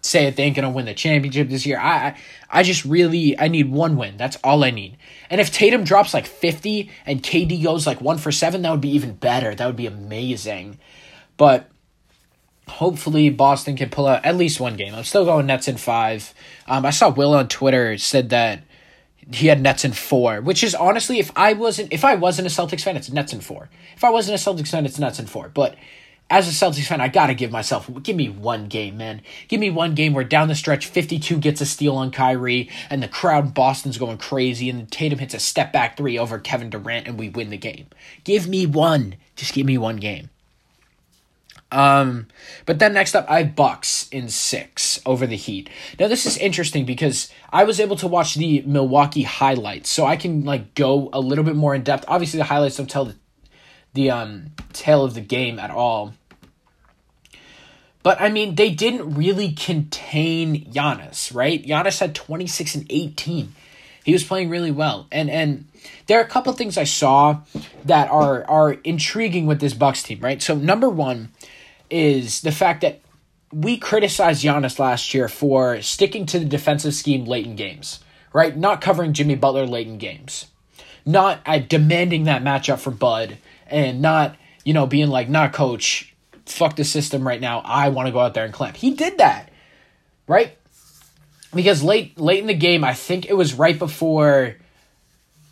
say 0.00 0.24
that 0.24 0.36
they 0.36 0.44
ain't 0.44 0.56
gonna 0.56 0.70
win 0.70 0.86
the 0.86 0.94
championship 0.94 1.48
this 1.48 1.66
year. 1.66 1.78
I, 1.78 1.90
I, 1.90 2.18
I 2.50 2.62
just 2.62 2.84
really, 2.84 3.38
I 3.38 3.48
need 3.48 3.70
one 3.70 3.96
win. 3.96 4.16
That's 4.16 4.38
all 4.42 4.64
I 4.64 4.70
need. 4.70 4.96
And 5.28 5.40
if 5.40 5.52
Tatum 5.52 5.84
drops 5.84 6.14
like 6.14 6.26
fifty 6.26 6.90
and 7.04 7.22
KD 7.22 7.62
goes 7.62 7.86
like 7.86 8.00
one 8.00 8.18
for 8.18 8.32
seven, 8.32 8.62
that 8.62 8.70
would 8.70 8.80
be 8.80 8.94
even 8.94 9.14
better. 9.14 9.54
That 9.54 9.66
would 9.66 9.76
be 9.76 9.86
amazing. 9.86 10.78
But 11.36 11.68
hopefully 12.66 13.28
Boston 13.28 13.76
can 13.76 13.90
pull 13.90 14.06
out 14.06 14.24
at 14.24 14.36
least 14.36 14.58
one 14.58 14.76
game. 14.76 14.94
I'm 14.94 15.04
still 15.04 15.26
going 15.26 15.46
Nets 15.46 15.68
in 15.68 15.76
five. 15.76 16.32
Um, 16.66 16.86
I 16.86 16.90
saw 16.90 17.10
Will 17.10 17.34
on 17.34 17.48
Twitter 17.48 17.98
said 17.98 18.30
that 18.30 18.62
he 19.30 19.46
had 19.46 19.60
Nets 19.60 19.84
in 19.84 19.92
four, 19.92 20.40
which 20.40 20.64
is 20.64 20.74
honestly, 20.74 21.18
if 21.18 21.30
I 21.36 21.52
wasn't 21.52 21.92
if 21.92 22.04
I 22.04 22.14
wasn't 22.14 22.48
a 22.48 22.50
Celtics 22.50 22.82
fan, 22.82 22.96
it's 22.96 23.10
Nets 23.10 23.32
in 23.32 23.40
four. 23.40 23.68
If 23.96 24.04
I 24.04 24.10
wasn't 24.10 24.40
a 24.40 24.50
Celtics 24.50 24.68
fan, 24.68 24.84
it's 24.84 24.98
Nets 24.98 25.18
in 25.18 25.26
four. 25.26 25.48
But 25.48 25.76
as 26.28 26.48
a 26.48 26.50
Celtics 26.50 26.86
fan, 26.86 27.00
I 27.00 27.08
gotta 27.08 27.34
give 27.34 27.50
myself 27.50 27.90
give 28.02 28.16
me 28.16 28.28
one 28.28 28.66
game, 28.66 28.96
man. 28.96 29.22
Give 29.48 29.60
me 29.60 29.70
one 29.70 29.94
game 29.94 30.14
where 30.14 30.24
down 30.24 30.48
the 30.48 30.54
stretch, 30.54 30.86
fifty 30.86 31.18
two 31.18 31.38
gets 31.38 31.60
a 31.60 31.66
steal 31.66 31.96
on 31.96 32.10
Kyrie, 32.10 32.70
and 32.90 33.02
the 33.02 33.08
crowd 33.08 33.44
in 33.46 33.50
Boston's 33.52 33.98
going 33.98 34.18
crazy, 34.18 34.68
and 34.68 34.90
Tatum 34.90 35.18
hits 35.18 35.34
a 35.34 35.38
step 35.38 35.72
back 35.72 35.96
three 35.96 36.18
over 36.18 36.38
Kevin 36.38 36.70
Durant, 36.70 37.06
and 37.06 37.18
we 37.18 37.28
win 37.28 37.50
the 37.50 37.58
game. 37.58 37.86
Give 38.24 38.48
me 38.48 38.66
one. 38.66 39.16
Just 39.36 39.54
give 39.54 39.66
me 39.66 39.78
one 39.78 39.96
game. 39.96 40.30
Um, 41.72 42.26
but 42.66 42.78
then 42.78 42.92
next 42.92 43.14
up, 43.14 43.24
I 43.28 43.42
have 43.42 43.56
Bucks 43.56 44.08
in 44.10 44.28
six 44.28 45.00
over 45.06 45.26
the 45.26 45.36
Heat. 45.36 45.70
Now 45.98 46.06
this 46.06 46.26
is 46.26 46.36
interesting 46.36 46.84
because 46.84 47.32
I 47.50 47.64
was 47.64 47.80
able 47.80 47.96
to 47.96 48.06
watch 48.06 48.34
the 48.34 48.62
Milwaukee 48.66 49.22
highlights, 49.22 49.90
so 49.90 50.04
I 50.06 50.16
can 50.16 50.44
like 50.44 50.74
go 50.74 51.08
a 51.12 51.20
little 51.20 51.44
bit 51.44 51.56
more 51.56 51.74
in 51.74 51.82
depth. 51.82 52.04
Obviously, 52.08 52.36
the 52.38 52.44
highlights 52.44 52.76
don't 52.76 52.90
tell 52.90 53.06
the 53.06 53.16
the 53.94 54.10
um 54.10 54.52
tale 54.72 55.02
of 55.02 55.14
the 55.14 55.20
game 55.20 55.58
at 55.58 55.70
all. 55.70 56.14
But 58.02 58.20
I 58.20 58.28
mean, 58.28 58.56
they 58.56 58.70
didn't 58.70 59.14
really 59.14 59.52
contain 59.52 60.70
Giannis, 60.72 61.34
right? 61.34 61.64
Giannis 61.64 62.00
had 62.00 62.14
26 62.14 62.74
and 62.74 62.86
18. 62.90 63.54
He 64.04 64.12
was 64.12 64.24
playing 64.24 64.50
really 64.50 64.72
well. 64.72 65.06
And 65.12 65.30
and 65.30 65.68
there 66.06 66.18
are 66.18 66.24
a 66.24 66.28
couple 66.28 66.52
things 66.52 66.76
I 66.76 66.84
saw 66.84 67.40
that 67.84 68.10
are 68.10 68.44
are 68.48 68.72
intriguing 68.84 69.46
with 69.46 69.60
this 69.60 69.74
Bucks 69.74 70.02
team, 70.02 70.20
right? 70.20 70.42
So 70.42 70.54
number 70.54 70.88
1, 70.88 71.30
is 71.92 72.40
the 72.40 72.50
fact 72.50 72.80
that 72.80 73.00
we 73.52 73.76
criticized 73.76 74.42
Giannis 74.42 74.78
last 74.78 75.12
year 75.12 75.28
for 75.28 75.82
sticking 75.82 76.24
to 76.26 76.38
the 76.38 76.44
defensive 76.44 76.94
scheme 76.94 77.26
late 77.26 77.46
in 77.46 77.54
games, 77.54 78.00
right? 78.32 78.56
Not 78.56 78.80
covering 78.80 79.12
Jimmy 79.12 79.34
Butler 79.34 79.66
late 79.66 79.86
in 79.86 79.98
games, 79.98 80.46
not 81.04 81.40
uh, 81.44 81.58
demanding 81.58 82.24
that 82.24 82.42
matchup 82.42 82.78
for 82.78 82.90
Bud, 82.90 83.36
and 83.66 84.00
not 84.00 84.36
you 84.64 84.72
know 84.72 84.86
being 84.86 85.08
like, 85.08 85.28
"Nah, 85.28 85.48
coach, 85.48 86.14
fuck 86.46 86.76
the 86.76 86.84
system 86.84 87.28
right 87.28 87.40
now. 87.40 87.60
I 87.64 87.90
want 87.90 88.06
to 88.06 88.12
go 88.12 88.20
out 88.20 88.32
there 88.32 88.44
and 88.44 88.54
clamp." 88.54 88.76
He 88.76 88.92
did 88.92 89.18
that, 89.18 89.50
right? 90.26 90.56
Because 91.54 91.82
late 91.82 92.18
late 92.18 92.40
in 92.40 92.46
the 92.46 92.54
game, 92.54 92.84
I 92.84 92.94
think 92.94 93.26
it 93.26 93.34
was 93.34 93.52
right 93.52 93.78
before 93.78 94.56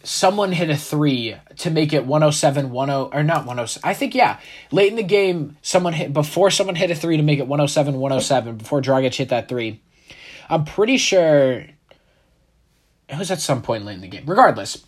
someone 0.02 0.52
hit 0.52 0.70
a 0.70 0.76
three 0.76 1.36
to 1.56 1.70
make 1.70 1.92
it 1.92 2.06
107 2.06 2.72
10 2.72 2.90
or 2.90 3.22
not 3.22 3.46
107 3.46 3.88
i 3.88 3.92
think 3.92 4.14
yeah 4.14 4.38
late 4.70 4.90
in 4.90 4.96
the 4.96 5.02
game 5.02 5.56
someone 5.62 5.92
hit 5.92 6.12
before 6.12 6.50
someone 6.50 6.74
hit 6.74 6.90
a 6.90 6.94
three 6.94 7.16
to 7.16 7.22
make 7.22 7.38
it 7.38 7.46
107 7.46 7.94
107 7.94 8.56
before 8.56 8.80
dragic 8.80 9.14
hit 9.14 9.28
that 9.28 9.48
three 9.48 9.80
i'm 10.48 10.64
pretty 10.64 10.96
sure 10.96 11.64
it 13.08 13.18
was 13.18 13.30
at 13.30 13.40
some 13.40 13.60
point 13.60 13.84
late 13.84 13.94
in 13.94 14.00
the 14.00 14.08
game 14.08 14.24
regardless 14.26 14.84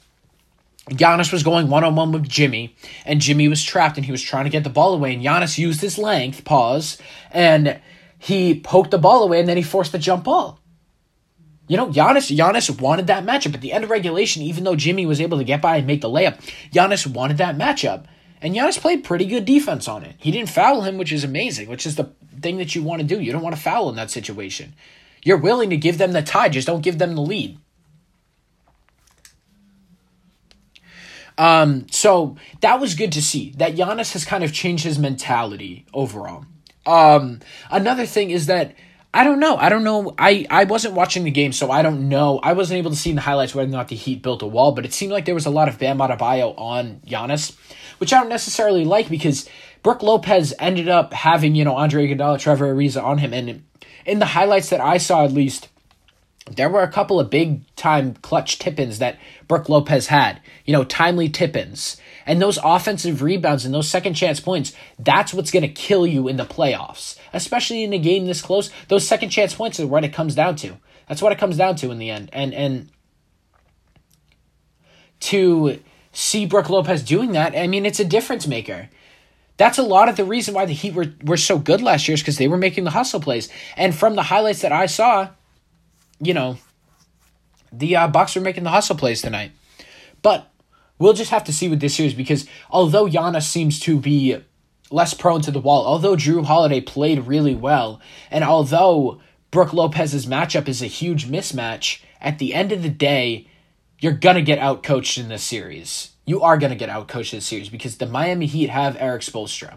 Giannis 0.91 1.32
was 1.32 1.44
going 1.44 1.69
one 1.69 1.85
on 1.85 1.94
one 1.94 2.11
with 2.11 2.29
Jimmy, 2.29 2.75
and 3.06 3.20
Jimmy 3.20 3.47
was 3.47 3.62
trapped 3.62 3.97
and 3.99 4.05
he 4.05 4.11
was 4.11 4.20
trying 4.20 4.44
to 4.44 4.50
get 4.50 4.64
the 4.64 4.69
ball 4.69 4.94
away. 4.94 5.14
And 5.14 5.23
Giannis 5.23 5.56
used 5.56 5.81
his 5.81 5.97
length, 5.97 6.44
pause, 6.44 6.99
and 7.31 7.81
he 8.19 8.59
poked 8.59 8.91
the 8.91 8.99
ball 8.99 9.23
away 9.23 9.38
and 9.38 9.49
then 9.49 9.56
he 9.56 9.62
forced 9.62 9.93
the 9.93 9.99
jump 9.99 10.25
ball. 10.25 10.59
You 11.69 11.76
know, 11.76 11.88
Giannis, 11.88 12.35
Giannis 12.37 12.81
wanted 12.81 13.06
that 13.06 13.25
matchup. 13.25 13.55
At 13.55 13.61
the 13.61 13.73
end 13.73 13.85
of 13.85 13.91
regulation, 13.91 14.43
even 14.43 14.64
though 14.64 14.76
Jimmy 14.76 15.06
was 15.06 15.20
able 15.20 15.38
to 15.38 15.44
get 15.44 15.62
by 15.62 15.76
and 15.76 15.87
make 15.87 16.00
the 16.00 16.11
layup, 16.11 16.38
Giannis 16.70 17.06
wanted 17.06 17.38
that 17.38 17.56
matchup. 17.56 18.05
And 18.40 18.54
Giannis 18.54 18.81
played 18.81 19.04
pretty 19.04 19.26
good 19.26 19.45
defense 19.45 19.87
on 19.87 20.02
it. 20.02 20.16
He 20.19 20.33
didn't 20.33 20.50
foul 20.50 20.83
him, 20.83 20.99
which 20.99 21.12
is 21.12 21.23
amazing, 21.23 21.69
which 21.69 21.87
is 21.87 21.95
the 21.95 22.11
thing 22.40 22.59
that 22.59 22.75
you 22.75 22.83
want 22.83 23.00
to 23.00 23.07
do. 23.07 23.21
You 23.21 23.33
don't 23.33 23.42
want 23.42 23.54
to 23.54 23.62
foul 23.62 23.88
in 23.88 23.97
that 23.97 24.11
situation. 24.11 24.75
You're 25.25 25.38
willing 25.38 25.71
to 25.71 25.76
give 25.76 25.99
them 25.99 26.12
the 26.12 26.23
tie, 26.23 26.49
just 26.49 26.66
don't 26.66 26.83
give 26.83 26.99
them 26.99 27.14
the 27.14 27.21
lead. 27.21 27.59
Um, 31.38 31.87
so 31.90 32.37
that 32.61 32.81
was 32.81 32.95
good 32.95 33.12
to 33.12 33.23
see 33.23 33.52
that 33.57 33.75
Giannis 33.75 34.12
has 34.12 34.25
kind 34.25 34.45
of 34.45 34.52
changed 34.52 34.85
his 34.85 34.99
mentality 34.99 35.87
overall. 35.95 36.45
Um, 36.85 37.40
another 37.71 38.07
thing 38.07 38.31
is 38.31 38.47
that 38.47 38.75
I 39.14 39.25
don't 39.25 39.40
know. 39.40 39.57
I 39.57 39.69
don't 39.69 39.85
know. 39.85 40.14
I, 40.19 40.47
I 40.49 40.64
wasn't 40.64 40.95
watching 40.95 41.25
the 41.25 41.31
game, 41.31 41.52
so 41.52 41.71
I 41.71 41.83
don't 41.83 42.09
know. 42.09 42.40
I 42.42 42.54
wasn't 42.54 42.78
able 42.78 42.90
to 42.90 42.97
see 42.97 43.11
in 43.11 43.16
the 43.16 43.23
highlights 43.23 43.54
whether 43.54 43.69
or 43.69 43.73
not 43.73 43.88
the 43.88 43.97
Heat 43.97 44.23
built 44.23 44.40
a 44.40 44.47
wall, 44.47 44.73
but 44.73 44.87
it 44.87 44.95
seemed 44.95 45.12
like 45.12 45.26
there 45.26 45.35
was 45.35 45.45
a 45.45 45.50
lot 45.50 45.69
of 45.69 45.78
Bam 45.78 45.99
Adebayo 45.99 46.54
on 46.59 47.02
Giannis, 47.07 47.54
which 47.99 48.12
I 48.12 48.21
don't 48.21 48.31
necessarily 48.31 48.87
like 48.87 49.11
because 49.11 49.49
Brook 49.83 50.02
Lopez 50.02 50.54
ended 50.59 50.88
up 50.88 51.12
having, 51.12 51.54
you 51.54 51.64
know, 51.64 51.76
Andre 51.76 52.09
Iguodala, 52.09 52.38
Trevor 52.38 52.75
Ariza 52.75 53.02
on 53.02 53.19
him, 53.19 53.35
and 53.35 53.62
in 54.07 54.19
the 54.19 54.26
highlights 54.26 54.71
that 54.71 54.81
I 54.81 54.97
saw 54.97 55.25
at 55.25 55.33
least, 55.33 55.69
there 56.50 56.68
were 56.68 56.82
a 56.82 56.90
couple 56.90 57.20
of 57.20 57.30
big 57.30 57.62
time 57.76 58.14
clutch 58.14 58.58
tippins 58.58 58.99
that 58.99 59.18
Brook 59.46 59.68
Lopez 59.68 60.08
had. 60.08 60.40
You 60.64 60.72
know, 60.72 60.84
timely 60.84 61.28
tippins. 61.28 61.96
And 62.26 62.40
those 62.40 62.58
offensive 62.62 63.22
rebounds 63.22 63.64
and 63.64 63.75
those 63.75 63.88
second 63.88 64.14
chance 64.14 64.40
points, 64.40 64.72
that's 64.99 65.32
what's 65.32 65.50
going 65.50 65.62
to 65.62 65.68
kill 65.68 66.06
you 66.06 66.28
in 66.28 66.37
the 66.37 66.44
playoffs. 66.44 67.16
Especially 67.32 67.84
in 67.84 67.92
a 67.92 67.99
game 67.99 68.26
this 68.26 68.42
close, 68.42 68.70
those 68.88 69.06
second 69.06 69.30
chance 69.30 69.54
points 69.54 69.78
are 69.80 69.87
what 69.87 70.04
it 70.04 70.12
comes 70.12 70.34
down 70.34 70.56
to. 70.56 70.76
That's 71.08 71.22
what 71.22 71.32
it 71.32 71.38
comes 71.38 71.56
down 71.56 71.76
to 71.76 71.90
in 71.90 71.99
the 71.99 72.11
end. 72.11 72.30
And 72.32 72.54
and 72.54 72.90
to 75.20 75.80
see 76.12 76.46
Brook 76.46 76.68
Lopez 76.68 77.02
doing 77.02 77.32
that, 77.32 77.56
I 77.56 77.66
mean, 77.66 77.87
it's 77.87 78.00
a 78.00 78.04
difference 78.04 78.46
maker. 78.46 78.88
That's 79.56 79.78
a 79.78 79.82
lot 79.82 80.08
of 80.08 80.16
the 80.16 80.25
reason 80.25 80.54
why 80.54 80.64
the 80.64 80.72
Heat 80.72 80.94
were, 80.94 81.12
were 81.22 81.37
so 81.37 81.58
good 81.58 81.82
last 81.82 82.08
year 82.08 82.14
is 82.14 82.20
because 82.20 82.38
they 82.38 82.49
were 82.49 82.56
making 82.56 82.84
the 82.84 82.90
hustle 82.90 83.20
plays. 83.20 83.49
And 83.76 83.94
from 83.94 84.16
the 84.16 84.22
highlights 84.22 84.62
that 84.62 84.72
I 84.72 84.87
saw, 84.87 85.28
you 86.23 86.33
know, 86.33 86.57
the 87.73 87.97
uh, 87.97 88.09
Bucks 88.09 88.35
were 88.35 88.41
making 88.41 88.64
the 88.64 88.71
hustle 88.71 88.97
plays 88.97 89.21
tonight. 89.21 89.52
But 90.23 90.52
We'll 91.02 91.14
just 91.14 91.33
have 91.33 91.43
to 91.45 91.52
see 91.52 91.69
with 91.69 91.81
this 91.81 91.97
series 91.97 92.14
because 92.14 92.47
although 92.71 93.09
Giannis 93.09 93.43
seems 93.43 93.81
to 93.81 93.99
be 93.99 94.37
less 94.88 95.14
prone 95.14 95.41
to 95.43 95.50
the 95.50 95.59
wall, 95.59 95.85
although 95.85 96.14
Jrue 96.14 96.45
Holiday 96.45 96.81
played 96.81 97.26
really 97.26 97.57
well, 97.57 98.00
and 98.31 98.45
although 98.45 99.21
Brook 99.50 99.73
Lopez's 99.73 100.26
matchup 100.26 100.69
is 100.69 100.81
a 100.81 100.87
huge 100.87 101.26
mismatch, 101.26 102.02
at 102.21 102.38
the 102.38 102.55
end 102.55 102.71
of 102.71 102.85
the 102.85 102.88
day, 102.88 103.49
you're 103.99 104.12
going 104.12 104.37
to 104.37 104.43
get 104.43 104.61
outcoached 104.61 105.19
in 105.19 105.29
this 105.29 105.43
series. 105.43 106.12
You 106.25 106.41
are 106.41 106.57
going 106.57 106.71
to 106.71 106.76
get 106.76 106.88
outcoached 106.88 107.33
in 107.33 107.38
this 107.38 107.47
series 107.47 107.69
because 107.69 107.97
the 107.97 108.07
Miami 108.07 108.47
Heat 108.47 108.71
have 108.71 108.97
Erik 109.00 109.23
Spoelstra. 109.23 109.76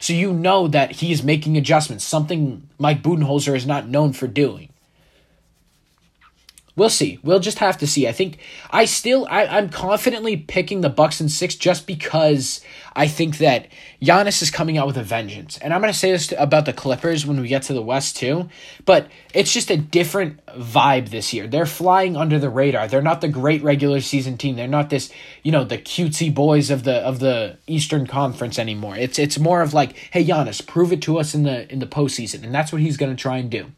So 0.00 0.14
you 0.14 0.32
know 0.32 0.66
that 0.66 0.90
he 0.96 1.12
is 1.12 1.22
making 1.22 1.56
adjustments, 1.56 2.02
something 2.02 2.68
Mike 2.76 3.04
Budenholzer 3.04 3.54
is 3.54 3.66
not 3.66 3.88
known 3.88 4.12
for 4.12 4.26
doing. 4.26 4.72
We'll 6.76 6.90
see. 6.90 7.18
We'll 7.22 7.40
just 7.40 7.58
have 7.60 7.78
to 7.78 7.86
see. 7.86 8.06
I 8.06 8.12
think 8.12 8.36
I 8.70 8.84
still 8.84 9.26
I, 9.30 9.46
I'm 9.46 9.70
confidently 9.70 10.36
picking 10.36 10.82
the 10.82 10.90
Bucks 10.90 11.22
in 11.22 11.30
six 11.30 11.54
just 11.54 11.86
because 11.86 12.60
I 12.94 13.08
think 13.08 13.38
that 13.38 13.68
Giannis 14.02 14.42
is 14.42 14.50
coming 14.50 14.76
out 14.76 14.86
with 14.86 14.98
a 14.98 15.02
vengeance. 15.02 15.56
And 15.56 15.72
I'm 15.72 15.80
gonna 15.80 15.94
say 15.94 16.12
this 16.12 16.34
about 16.36 16.66
the 16.66 16.74
Clippers 16.74 17.24
when 17.24 17.40
we 17.40 17.48
get 17.48 17.62
to 17.62 17.72
the 17.72 17.80
West 17.80 18.18
too, 18.18 18.50
but 18.84 19.08
it's 19.32 19.54
just 19.54 19.70
a 19.70 19.78
different 19.78 20.44
vibe 20.48 21.08
this 21.08 21.32
year. 21.32 21.46
They're 21.46 21.64
flying 21.64 22.14
under 22.14 22.38
the 22.38 22.50
radar. 22.50 22.88
They're 22.88 23.00
not 23.00 23.22
the 23.22 23.28
great 23.28 23.62
regular 23.62 24.02
season 24.02 24.36
team. 24.36 24.56
They're 24.56 24.68
not 24.68 24.90
this, 24.90 25.10
you 25.42 25.52
know, 25.52 25.64
the 25.64 25.78
cutesy 25.78 26.32
boys 26.34 26.70
of 26.70 26.84
the 26.84 26.96
of 26.96 27.20
the 27.20 27.56
Eastern 27.66 28.06
Conference 28.06 28.58
anymore. 28.58 28.96
It's 28.96 29.18
it's 29.18 29.38
more 29.38 29.62
of 29.62 29.72
like, 29.72 29.96
hey 30.10 30.26
Giannis, 30.26 30.66
prove 30.66 30.92
it 30.92 31.00
to 31.02 31.18
us 31.18 31.34
in 31.34 31.44
the 31.44 31.72
in 31.72 31.78
the 31.78 31.86
postseason. 31.86 32.44
And 32.44 32.54
that's 32.54 32.70
what 32.70 32.82
he's 32.82 32.98
gonna 32.98 33.16
try 33.16 33.38
and 33.38 33.50
do. 33.50 33.72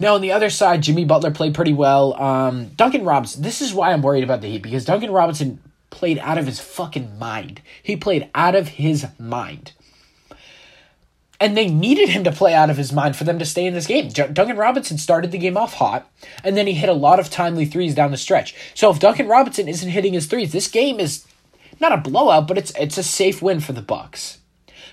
Now, 0.00 0.14
on 0.14 0.22
the 0.22 0.32
other 0.32 0.48
side, 0.48 0.82
Jimmy 0.82 1.04
Butler 1.04 1.30
played 1.30 1.54
pretty 1.54 1.74
well. 1.74 2.20
Um, 2.20 2.68
Duncan 2.74 3.04
Robinson, 3.04 3.42
this 3.42 3.60
is 3.60 3.74
why 3.74 3.92
I'm 3.92 4.00
worried 4.00 4.24
about 4.24 4.40
the 4.40 4.48
Heat, 4.48 4.62
because 4.62 4.86
Duncan 4.86 5.10
Robinson 5.10 5.60
played 5.90 6.18
out 6.20 6.38
of 6.38 6.46
his 6.46 6.58
fucking 6.58 7.18
mind. 7.18 7.60
He 7.82 7.96
played 7.96 8.30
out 8.34 8.54
of 8.54 8.68
his 8.68 9.06
mind. 9.18 9.72
And 11.38 11.56
they 11.56 11.68
needed 11.68 12.08
him 12.08 12.24
to 12.24 12.32
play 12.32 12.54
out 12.54 12.70
of 12.70 12.76
his 12.76 12.92
mind 12.92 13.16
for 13.16 13.24
them 13.24 13.38
to 13.38 13.46
stay 13.46 13.66
in 13.66 13.74
this 13.74 13.86
game. 13.86 14.08
Duncan 14.08 14.56
Robinson 14.56 14.98
started 14.98 15.32
the 15.32 15.38
game 15.38 15.56
off 15.56 15.74
hot, 15.74 16.10
and 16.44 16.56
then 16.56 16.66
he 16.66 16.74
hit 16.74 16.88
a 16.88 16.94
lot 16.94 17.20
of 17.20 17.30
timely 17.30 17.64
threes 17.64 17.94
down 17.94 18.10
the 18.10 18.16
stretch. 18.16 18.54
So 18.74 18.90
if 18.90 19.00
Duncan 19.00 19.28
Robinson 19.28 19.68
isn't 19.68 19.88
hitting 19.88 20.12
his 20.12 20.26
threes, 20.26 20.52
this 20.52 20.68
game 20.68 20.98
is 21.00 21.26
not 21.78 21.92
a 21.92 21.96
blowout, 21.96 22.46
but 22.46 22.58
it's 22.58 22.72
it's 22.78 22.98
a 22.98 23.02
safe 23.02 23.40
win 23.40 23.60
for 23.60 23.72
the 23.72 23.80
Bucks. 23.80 24.39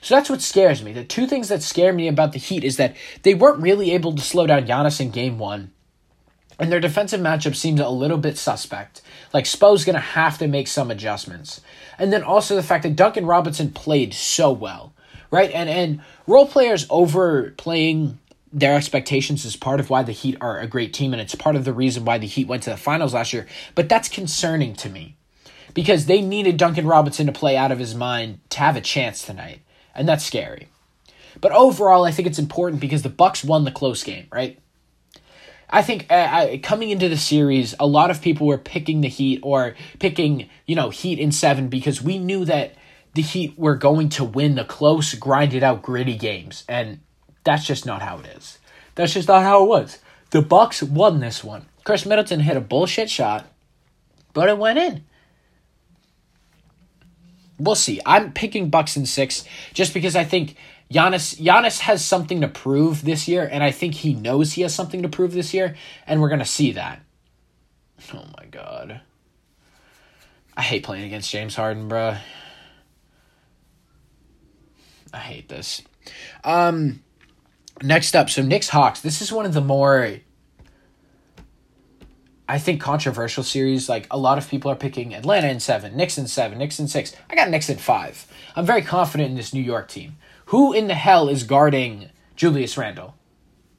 So 0.02 0.16
that's 0.16 0.30
what 0.30 0.42
scares 0.42 0.84
me. 0.84 0.94
The 0.94 1.04
two 1.04 1.28
things 1.28 1.50
that 1.50 1.64
scare 1.64 1.94
me 1.94 2.08
about 2.08 2.32
the 2.32 2.40
Heat 2.40 2.64
is 2.64 2.78
that 2.78 2.96
they 3.24 3.34
weren't 3.34 3.62
really 3.62 3.92
able 3.92 4.16
to 4.16 4.22
slow 4.22 4.48
down 4.48 4.66
Giannis 4.66 5.02
in 5.02 5.12
game 5.12 5.40
one. 5.40 5.72
And 6.60 6.72
their 6.72 6.80
defensive 6.80 7.22
matchup 7.22 7.56
seems 7.56 7.80
a 7.80 7.90
little 7.90 8.18
bit 8.18 8.38
suspect. 8.38 9.02
Like 9.34 9.46
Spo's 9.46 9.86
gonna 9.86 10.00
have 10.00 10.38
to 10.40 10.48
make 10.48 10.68
some 10.68 10.90
adjustments. 10.90 11.62
And 12.00 12.12
then 12.12 12.24
also 12.24 12.56
the 12.56 12.64
fact 12.64 12.84
that 12.84 12.96
Duncan 12.96 13.26
Robinson 13.26 13.72
played 13.72 14.14
so 14.14 14.52
well. 14.52 14.94
Right? 15.30 15.52
And 15.52 15.70
and 15.70 16.02
role 16.26 16.48
players 16.48 16.88
overplaying 16.90 18.18
their 18.54 18.76
expectations 18.76 19.44
is 19.44 19.58
part 19.58 19.80
of 19.80 19.90
why 19.90 20.04
the 20.04 20.14
Heat 20.14 20.38
are 20.40 20.58
a 20.60 20.68
great 20.68 20.94
team, 20.94 21.12
and 21.14 21.22
it's 21.22 21.36
part 21.36 21.58
of 21.58 21.66
the 21.66 21.74
reason 21.74 22.06
why 22.06 22.18
the 22.18 22.28
Heat 22.28 22.48
went 22.48 22.64
to 22.64 22.70
the 22.70 22.78
finals 22.78 23.14
last 23.14 23.34
year. 23.34 23.46
But 23.76 23.90
that's 23.90 24.08
concerning 24.08 24.74
to 24.76 24.90
me. 24.90 25.18
Because 25.74 26.06
they 26.06 26.22
needed 26.22 26.58
Duncan 26.58 26.88
Robinson 26.88 27.28
to 27.28 27.34
play 27.34 27.58
out 27.58 27.74
of 27.74 27.78
his 27.78 27.94
mind 27.94 28.40
to 28.52 28.60
have 28.60 28.78
a 28.78 28.82
chance 28.82 29.22
tonight 29.22 29.62
and 29.98 30.08
that's 30.08 30.26
scary. 30.26 30.70
But 31.42 31.52
overall, 31.52 32.06
I 32.06 32.12
think 32.12 32.28
it's 32.28 32.40
important 32.40 32.82
because 32.82 33.02
the 33.02 33.10
Bucks 33.10 33.44
won 33.44 33.64
the 33.64 33.72
close 33.72 34.04
game, 34.04 34.28
right? 34.32 34.60
I 35.70 35.82
think 35.82 36.06
uh, 36.10 36.58
coming 36.64 36.92
into 36.92 37.10
the 37.10 37.18
series, 37.18 37.76
a 37.80 37.86
lot 37.86 38.10
of 38.10 38.22
people 38.22 38.48
were 38.48 38.58
picking 38.58 39.02
the 39.02 39.10
Heat 39.10 39.42
or 39.44 39.76
picking, 40.00 40.50
you 40.66 40.76
know, 40.76 40.90
Heat 40.90 41.20
in 41.20 41.32
seven 41.32 41.68
because 41.68 42.02
we 42.02 42.18
knew 42.18 42.46
that 42.46 42.76
the 43.14 43.22
Heat 43.22 43.58
were 43.58 43.76
going 43.76 44.10
to 44.10 44.24
win 44.24 44.56
the 44.56 44.64
close, 44.64 45.14
grinded 45.16 45.64
out, 45.64 45.82
gritty 45.82 46.16
games, 46.16 46.64
and 46.70 47.00
that's 47.44 47.66
just 47.66 47.86
not 47.86 48.02
how 48.02 48.20
it 48.20 48.28
is. 48.38 48.60
That's 48.96 49.14
just 49.14 49.28
not 49.28 49.44
how 49.44 49.64
it 49.64 49.68
was. 49.68 50.00
The 50.32 50.42
Bucks 50.42 50.82
won 50.82 51.20
this 51.20 51.44
one. 51.44 51.66
Khris 51.84 52.06
Middleton 52.06 52.42
hit 52.42 52.58
a 52.58 52.62
bullshit 52.62 53.10
shot, 53.10 53.46
but 54.34 54.50
it 54.50 54.58
went 54.58 54.80
in 54.80 55.04
we'll 57.60 57.76
see. 57.76 58.00
I'm 58.06 58.32
picking 58.32 58.70
Bucks 58.70 58.98
in 58.98 59.06
six 59.06 59.46
just 59.74 59.94
because 59.94 60.16
I 60.16 60.24
think 60.24 60.56
Giannis 60.92 61.40
Giannis 61.40 61.80
has 61.80 62.04
something 62.04 62.42
to 62.42 62.48
prove 62.48 63.04
this 63.04 63.28
year, 63.28 63.48
and 63.52 63.64
I 63.64 63.72
think 63.72 63.96
he 63.96 64.14
knows 64.14 64.54
he 64.54 64.62
has 64.62 64.74
something 64.74 65.04
to 65.04 65.10
prove 65.10 65.34
this 65.34 65.54
year, 65.54 65.76
and 66.06 66.22
we're 66.22 66.30
gonna 66.30 66.46
see 66.46 66.74
that. 66.74 67.02
Oh 68.14 68.26
my 68.38 68.46
god. 68.46 69.02
I 70.56 70.62
hate 70.62 70.84
playing 70.84 71.06
against 71.06 71.30
James 71.32 71.56
Harden, 71.56 71.90
bruh. 71.90 72.20
I 75.14 75.18
hate 75.18 75.50
this. 75.50 75.82
Um 76.44 77.04
next 77.82 78.16
up, 78.16 78.30
so 78.30 78.42
Knicks 78.42 78.70
Hawks. 78.70 79.02
This 79.02 79.22
is 79.22 79.32
one 79.32 79.46
of 79.46 79.54
the 79.54 79.62
more 79.62 80.20
I 82.50 82.60
think 82.60 82.80
controversial 82.82 83.44
series. 83.44 83.90
Like 83.90 84.08
a 84.10 84.18
lot 84.18 84.38
of 84.38 84.50
people 84.50 84.72
are 84.72 84.76
picking 84.76 85.14
Atlanta 85.14 85.50
in 85.50 85.60
seven, 85.60 85.98
Knicks 85.98 86.18
in 86.18 86.28
seven, 86.28 86.58
Knicks 86.58 86.80
in 86.80 86.88
six. 86.88 87.14
I 87.30 87.36
got 87.36 87.50
Knicks 87.50 87.70
in 87.70 87.78
five. 87.78 88.26
I'm 88.56 88.66
very 88.66 88.82
confident 88.82 89.30
in 89.30 89.36
this 89.36 89.54
New 89.54 89.62
York 89.62 89.90
team. 89.90 90.18
Who 90.48 90.72
in 90.72 90.88
the 90.88 90.96
hell 90.96 91.28
is 91.28 91.44
guarding 91.44 92.10
Julius 92.36 92.78
Randle? 92.78 93.16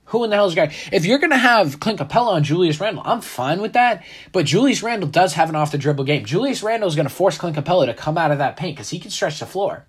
Who 0.06 0.24
in 0.24 0.30
the 0.30 0.36
hell 0.36 0.46
is 0.46 0.54
guarding? 0.54 0.76
If 0.92 1.06
you're 1.06 1.18
gonna 1.18 1.38
have 1.38 1.80
Clint 1.80 1.98
Capela 1.98 2.32
on 2.32 2.44
Julius 2.44 2.80
Randle, 2.80 3.02
I'm 3.06 3.22
fine 3.22 3.62
with 3.62 3.72
that. 3.72 4.04
But 4.32 4.46
Julius 4.46 4.82
Randle 4.82 5.08
does 5.08 5.34
have 5.34 5.48
an 5.48 5.56
off 5.56 5.72
the 5.72 5.78
dribble 5.78 6.04
game. 6.04 6.26
Julius 6.26 6.62
Randle 6.62 6.88
is 6.88 6.96
gonna 6.96 7.08
force 7.08 7.38
Clint 7.38 7.56
Capela 7.56 7.86
to 7.86 7.94
come 7.94 8.18
out 8.18 8.30
of 8.30 8.38
that 8.38 8.56
paint 8.56 8.76
because 8.76 8.90
he 8.90 8.98
can 8.98 9.10
stretch 9.10 9.40
the 9.40 9.46
floor. 9.46 9.86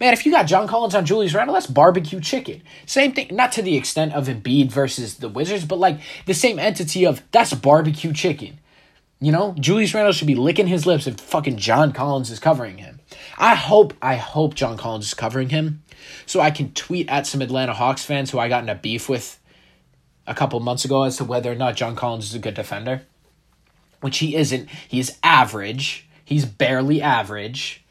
Man, 0.00 0.14
if 0.14 0.24
you 0.24 0.32
got 0.32 0.46
John 0.46 0.66
Collins 0.66 0.94
on 0.94 1.04
Julius 1.04 1.34
Randle, 1.34 1.52
that's 1.52 1.66
barbecue 1.66 2.20
chicken. 2.20 2.62
Same 2.86 3.12
thing, 3.12 3.28
not 3.30 3.52
to 3.52 3.62
the 3.62 3.76
extent 3.76 4.14
of 4.14 4.28
Embiid 4.28 4.72
versus 4.72 5.16
the 5.16 5.28
Wizards, 5.28 5.66
but 5.66 5.78
like 5.78 6.00
the 6.24 6.32
same 6.32 6.58
entity 6.58 7.04
of 7.04 7.22
that's 7.32 7.52
barbecue 7.52 8.14
chicken. 8.14 8.58
You 9.20 9.32
know, 9.32 9.54
Julius 9.60 9.92
Randle 9.92 10.14
should 10.14 10.26
be 10.26 10.34
licking 10.34 10.66
his 10.66 10.86
lips 10.86 11.06
if 11.06 11.20
fucking 11.20 11.58
John 11.58 11.92
Collins 11.92 12.30
is 12.30 12.38
covering 12.38 12.78
him. 12.78 13.00
I 13.36 13.54
hope, 13.54 13.92
I 14.00 14.16
hope 14.16 14.54
John 14.54 14.78
Collins 14.78 15.08
is 15.08 15.14
covering 15.14 15.50
him 15.50 15.82
so 16.24 16.40
I 16.40 16.50
can 16.50 16.72
tweet 16.72 17.10
at 17.10 17.26
some 17.26 17.42
Atlanta 17.42 17.74
Hawks 17.74 18.02
fans 18.02 18.30
who 18.30 18.38
I 18.38 18.48
got 18.48 18.62
in 18.62 18.70
a 18.70 18.74
beef 18.74 19.10
with 19.10 19.38
a 20.26 20.34
couple 20.34 20.58
months 20.60 20.86
ago 20.86 21.02
as 21.02 21.18
to 21.18 21.24
whether 21.24 21.52
or 21.52 21.56
not 21.56 21.76
John 21.76 21.94
Collins 21.94 22.24
is 22.24 22.34
a 22.34 22.38
good 22.38 22.54
defender, 22.54 23.02
which 24.00 24.18
he 24.18 24.34
isn't. 24.34 24.70
He's 24.88 25.18
average. 25.22 26.08
He's 26.24 26.46
barely 26.46 27.02
average. 27.02 27.84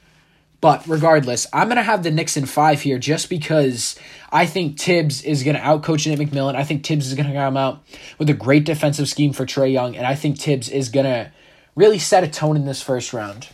But 0.62 0.86
regardless, 0.88 1.48
I'm 1.54 1.68
going 1.68 1.78
to 1.78 1.84
have 1.84 2.04
the 2.04 2.12
Knicks 2.12 2.36
in 2.36 2.46
five 2.46 2.82
here 2.82 3.00
just 3.00 3.30
because 3.30 3.98
I 4.32 4.46
think 4.46 4.78
Thibs 4.78 5.24
is 5.24 5.44
going 5.44 5.56
to 5.56 5.62
outcoach 5.62 6.06
Nate 6.06 6.20
McMillan. 6.20 6.56
I 6.56 6.66
think 6.66 6.86
Thibs 6.86 7.08
is 7.08 7.14
going 7.14 7.28
to 7.28 7.34
come 7.34 7.56
out 7.56 7.82
with 8.18 8.30
a 8.30 8.34
great 8.34 8.66
defensive 8.66 9.08
scheme 9.08 9.32
for 9.32 9.46
Trae 9.46 9.72
Young, 9.72 9.96
and 9.96 10.06
I 10.06 10.16
think 10.16 10.38
Thibs 10.38 10.70
is 10.70 10.90
going 10.90 11.06
to 11.06 11.32
really 11.76 12.00
set 12.00 12.26
a 12.26 12.28
tone 12.28 12.58
in 12.58 12.66
this 12.66 12.82
first 12.82 13.14
round. 13.14 13.48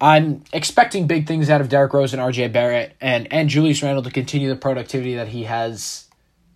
I'm 0.00 0.42
expecting 0.52 1.06
big 1.06 1.26
things 1.26 1.48
out 1.48 1.60
of 1.60 1.68
Derrick 1.68 1.92
Rose 1.92 2.12
and 2.12 2.22
RJ 2.22 2.52
Barrett 2.52 2.96
and, 3.00 3.30
and 3.32 3.48
Julius 3.48 3.82
Randle 3.82 4.02
to 4.02 4.10
continue 4.10 4.48
the 4.48 4.56
productivity 4.56 5.14
that 5.16 5.28
he 5.28 5.44
has 5.44 6.06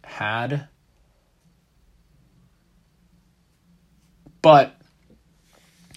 had. 0.05 0.69
But, 4.43 4.75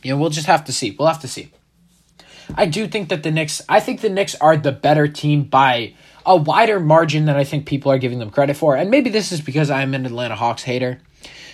you 0.03 0.11
know, 0.11 0.17
we'll 0.17 0.29
just 0.29 0.47
have 0.47 0.65
to 0.65 0.73
see. 0.73 0.95
We'll 0.97 1.07
have 1.07 1.21
to 1.21 1.27
see. 1.27 1.51
I 2.55 2.65
do 2.65 2.87
think 2.87 3.09
that 3.09 3.23
the 3.23 3.31
Knicks, 3.31 3.61
I 3.67 3.79
think 3.79 4.01
the 4.01 4.09
Knicks 4.09 4.35
are 4.35 4.57
the 4.57 4.71
better 4.71 5.07
team 5.07 5.43
by 5.43 5.93
a 6.25 6.35
wider 6.35 6.79
margin 6.79 7.25
than 7.25 7.35
I 7.35 7.43
think 7.43 7.65
people 7.65 7.91
are 7.91 7.97
giving 7.97 8.19
them 8.19 8.29
credit 8.29 8.55
for. 8.55 8.75
And 8.75 8.89
maybe 8.89 9.09
this 9.09 9.31
is 9.31 9.41
because 9.41 9.69
I'm 9.69 9.93
an 9.93 10.05
Atlanta 10.05 10.35
Hawks 10.35 10.63
hater. 10.63 10.99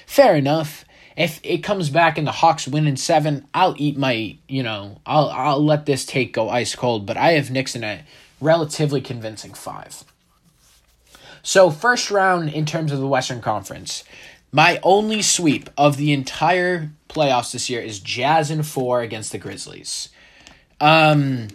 Fair 0.06 0.36
enough. 0.36 0.86
If 1.16 1.40
it 1.44 1.60
comes 1.60 1.90
back 1.90 2.18
and 2.18 2.26
the 2.26 2.32
Hawks 2.32 2.68
win 2.68 2.88
in 2.88 2.96
seven, 2.96 3.48
I'll 3.54 3.76
eat 3.78 3.98
my, 3.98 4.38
you 4.48 4.64
know, 4.64 5.02
I'll 5.06 5.30
I'll 5.30 5.64
let 5.64 5.86
this 5.86 6.06
take 6.06 6.34
go 6.34 6.50
ice 6.50 6.76
cold. 6.76 7.06
But 7.06 7.18
I 7.18 7.34
have 7.34 7.52
Knicks 7.52 7.76
in 7.76 7.84
a 7.84 8.04
relatively 8.40 9.02
convincing 9.02 9.54
five. 9.54 10.04
So 11.44 11.72
first 11.72 12.12
round 12.12 12.50
in 12.50 12.66
terms 12.66 12.92
of 12.92 13.00
the 13.00 13.08
Western 13.08 13.42
Conference, 13.42 14.04
my 14.52 14.80
only 14.84 15.22
sweep 15.22 15.70
of 15.78 15.98
the 15.98 16.14
entire 16.14 16.92
playoffs 17.10 17.52
this 17.52 17.70
year 17.70 17.82
is 17.82 18.00
Jazz 18.00 18.50
in 18.50 18.64
four 18.64 19.02
against 19.02 19.32
the 19.32 19.38
Grizzlies. 19.38 20.10
Um, 20.82 21.48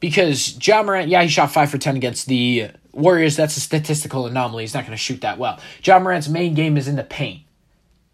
because 0.00 0.58
Ja 0.66 0.82
Morant, 0.82 1.08
yeah, 1.08 1.22
he 1.22 1.28
shot 1.28 1.52
five 1.52 1.70
for 1.70 1.78
ten 1.78 1.96
against 1.96 2.26
the 2.26 2.70
Warriors. 2.92 3.36
That's 3.36 3.56
a 3.56 3.60
statistical 3.60 4.26
anomaly. 4.26 4.62
He's 4.62 4.74
not 4.74 4.84
going 4.84 4.96
to 4.96 5.02
shoot 5.02 5.20
that 5.22 5.38
well. 5.38 5.58
Ja 5.82 5.98
Morant's 5.98 6.28
main 6.28 6.54
game 6.54 6.76
is 6.76 6.88
in 6.88 6.96
the 6.96 7.04
paint, 7.04 7.42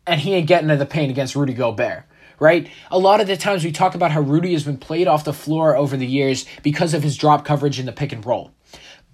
and 0.07 0.21
he 0.21 0.35
ain't 0.35 0.47
getting 0.47 0.69
to 0.69 0.77
the 0.77 0.87
paint 0.87 1.11
against 1.11 1.37
Rudy 1.37 1.55
Gobert. 1.55 2.05
Right? 2.41 2.69
A 2.91 2.99
lot 2.99 3.21
of 3.21 3.29
the 3.29 3.37
times 3.37 3.65
we 3.65 3.71
talk 3.71 3.95
about 3.95 4.11
how 4.11 4.21
Rudy 4.21 4.53
has 4.55 4.65
been 4.65 4.77
played 4.77 5.07
off 5.07 5.25
the 5.25 5.33
floor 5.33 5.77
over 5.77 5.97
the 5.97 6.07
years 6.07 6.45
because 6.65 6.93
of 6.93 7.03
his 7.03 7.17
drop 7.17 7.45
coverage 7.45 7.79
in 7.79 7.87
the 7.87 7.93
pick 7.93 8.13
and 8.13 8.27
roll. 8.27 8.51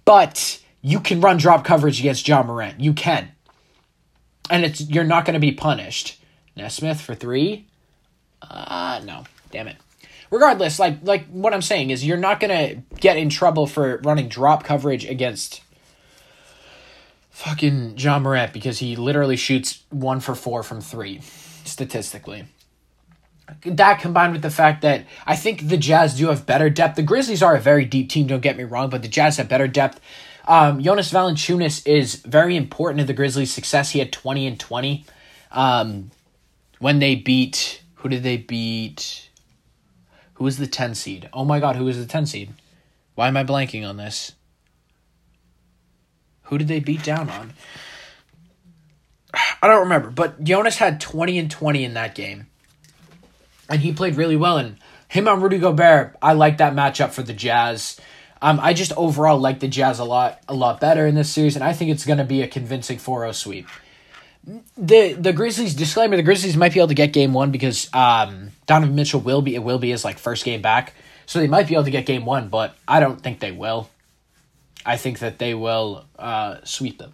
But 0.05 0.59
you 0.81 0.99
can 0.99 1.21
run 1.21 1.37
drop 1.37 1.63
coverage 1.63 1.99
against 1.99 2.27
Ja 2.27 2.41
Morant. 2.41 2.79
You 2.79 2.93
can. 2.93 3.31
And 4.49 4.65
it's 4.65 4.81
you're 4.81 5.03
not 5.03 5.25
going 5.25 5.35
to 5.35 5.39
be 5.39 5.51
punished. 5.51 6.19
Nesmith 6.57 6.99
for 6.99 7.13
three? 7.13 7.67
Uh, 8.41 9.01
no. 9.05 9.23
Damn 9.51 9.67
it 9.67 9.77
regardless, 10.31 10.79
like 10.79 10.99
like 11.03 11.27
what 11.27 11.53
I'm 11.53 11.61
saying 11.61 11.91
is 11.91 12.03
you're 12.03 12.17
not 12.17 12.39
gonna 12.39 12.83
get 12.99 13.17
in 13.17 13.29
trouble 13.29 13.67
for 13.67 13.97
running 14.03 14.29
drop 14.29 14.63
coverage 14.63 15.05
against 15.05 15.61
fucking 17.29 17.97
Ja 17.97 18.19
Morant 18.19 18.53
because 18.53 18.79
he 18.79 18.95
literally 18.95 19.35
shoots 19.35 19.83
one 19.89 20.19
for 20.19 20.33
four 20.33 20.63
from 20.63 20.81
three, 20.81 21.21
statistically. 21.63 22.45
that 23.65 23.99
combined 23.99 24.31
with 24.31 24.41
the 24.41 24.49
fact 24.49 24.81
that 24.81 25.05
I 25.25 25.35
think 25.35 25.67
the 25.67 25.77
Jazz 25.77 26.17
do 26.17 26.27
have 26.27 26.45
better 26.45 26.69
depth. 26.69 26.95
The 26.95 27.03
Grizzlies 27.03 27.43
are 27.43 27.55
a 27.55 27.59
very 27.59 27.85
deep 27.85 28.09
team, 28.09 28.27
don't 28.27 28.41
get 28.41 28.57
me 28.57 28.63
wrong, 28.63 28.89
but 28.89 29.01
the 29.01 29.07
Jazz 29.07 29.37
have 29.37 29.49
better 29.49 29.67
depth. 29.67 29.99
Um, 30.47 30.81
Jonas 30.81 31.11
Valanciunas 31.11 31.85
is 31.85 32.15
very 32.15 32.55
important 32.55 32.99
to 32.99 33.05
the 33.05 33.13
Grizzlies' 33.13 33.53
success. 33.53 33.91
He 33.91 33.99
had 33.99 34.11
20 34.11 34.47
and 34.47 34.59
20 34.59 35.05
um, 35.51 36.11
when 36.79 36.99
they 36.99 37.15
beat. 37.15 37.81
Who 37.95 38.09
did 38.09 38.23
they 38.23 38.37
beat? 38.37 39.29
Who 40.41 40.45
was 40.45 40.57
the 40.57 40.65
10 40.65 40.95
seed? 40.95 41.29
Oh 41.33 41.45
my 41.45 41.59
god, 41.59 41.75
who 41.75 41.87
is 41.87 41.99
the 41.99 42.07
10 42.07 42.25
seed? 42.25 42.49
Why 43.13 43.27
am 43.27 43.37
I 43.37 43.43
blanking 43.43 43.87
on 43.87 43.97
this? 43.97 44.31
Who 46.45 46.57
did 46.57 46.67
they 46.67 46.79
beat 46.79 47.03
down 47.03 47.29
on? 47.29 47.53
I 49.61 49.67
don't 49.67 49.81
remember, 49.81 50.09
but 50.09 50.43
Jonas 50.43 50.77
had 50.77 50.99
20 50.99 51.37
and 51.37 51.51
20 51.51 51.85
in 51.85 51.93
that 51.93 52.15
game 52.15 52.47
and 53.69 53.81
he 53.81 53.93
played 53.93 54.15
really 54.15 54.35
well. 54.35 54.57
And 54.57 54.77
him 55.09 55.27
on 55.27 55.41
Rudy 55.41 55.59
Gobert, 55.59 56.17
I 56.23 56.33
like 56.33 56.57
that 56.57 56.73
matchup 56.73 57.11
for 57.11 57.21
the 57.21 57.33
Jazz. 57.33 57.99
Um, 58.41 58.59
I 58.63 58.73
just 58.73 58.93
overall 58.93 59.37
like 59.37 59.59
the 59.59 59.67
Jazz 59.67 59.99
a 59.99 60.05
lot, 60.05 60.41
a 60.47 60.55
lot 60.55 60.79
better 60.79 61.05
in 61.05 61.13
this 61.13 61.29
series, 61.29 61.55
and 61.55 61.63
I 61.63 61.73
think 61.73 61.91
it's 61.91 62.07
going 62.07 62.17
to 62.17 62.23
be 62.23 62.41
a 62.41 62.47
convincing 62.47 62.97
4-0 62.97 63.35
sweep. 63.35 63.67
The 64.77 65.13
the 65.13 65.33
Grizzlies 65.33 65.75
disclaimer: 65.75 66.15
the 66.15 66.23
Grizzlies 66.23 66.57
might 66.57 66.73
be 66.73 66.79
able 66.79 66.87
to 66.87 66.95
get 66.95 67.13
game 67.13 67.33
one 67.33 67.51
because 67.51 67.89
um, 67.93 68.51
Donovan 68.65 68.95
Mitchell 68.95 69.19
will 69.19 69.41
be 69.41 69.53
it 69.55 69.63
will 69.63 69.79
be 69.79 69.91
his 69.91 70.03
like 70.03 70.17
first 70.17 70.43
game 70.43 70.61
back, 70.61 70.93
so 71.25 71.39
they 71.39 71.47
might 71.47 71.67
be 71.67 71.75
able 71.75 71.83
to 71.83 71.91
get 71.91 72.05
game 72.05 72.25
one, 72.25 72.49
but 72.49 72.75
I 72.87 72.99
don't 72.99 73.21
think 73.21 73.39
they 73.39 73.51
will. 73.51 73.89
I 74.83 74.97
think 74.97 75.19
that 75.19 75.37
they 75.37 75.53
will 75.53 76.05
uh, 76.17 76.57
sweep 76.63 76.97
them. 76.97 77.13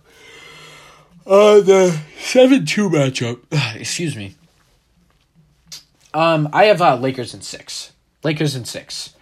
Uh, 1.25 1.59
the 1.59 1.99
seven 2.17 2.65
two 2.65 2.89
matchup. 2.89 3.41
Excuse 3.75 4.15
me. 4.15 4.35
Um, 6.13 6.49
I 6.53 6.65
have 6.65 6.81
uh, 6.81 6.95
Lakers 6.95 7.33
in 7.33 7.41
six. 7.41 7.91
Lakers 8.23 8.55
in 8.55 8.63
six. 8.63 9.13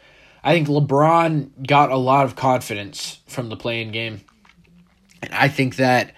I 0.44 0.54
think 0.54 0.68
LeBron 0.68 1.68
got 1.68 1.92
a 1.92 1.98
lot 1.98 2.26
of 2.26 2.36
confidence 2.36 3.20
from 3.26 3.50
the 3.50 3.58
play-in 3.58 3.92
game. 3.92 4.22
And 5.24 5.34
I 5.34 5.48
think 5.48 5.78
that 5.78 6.14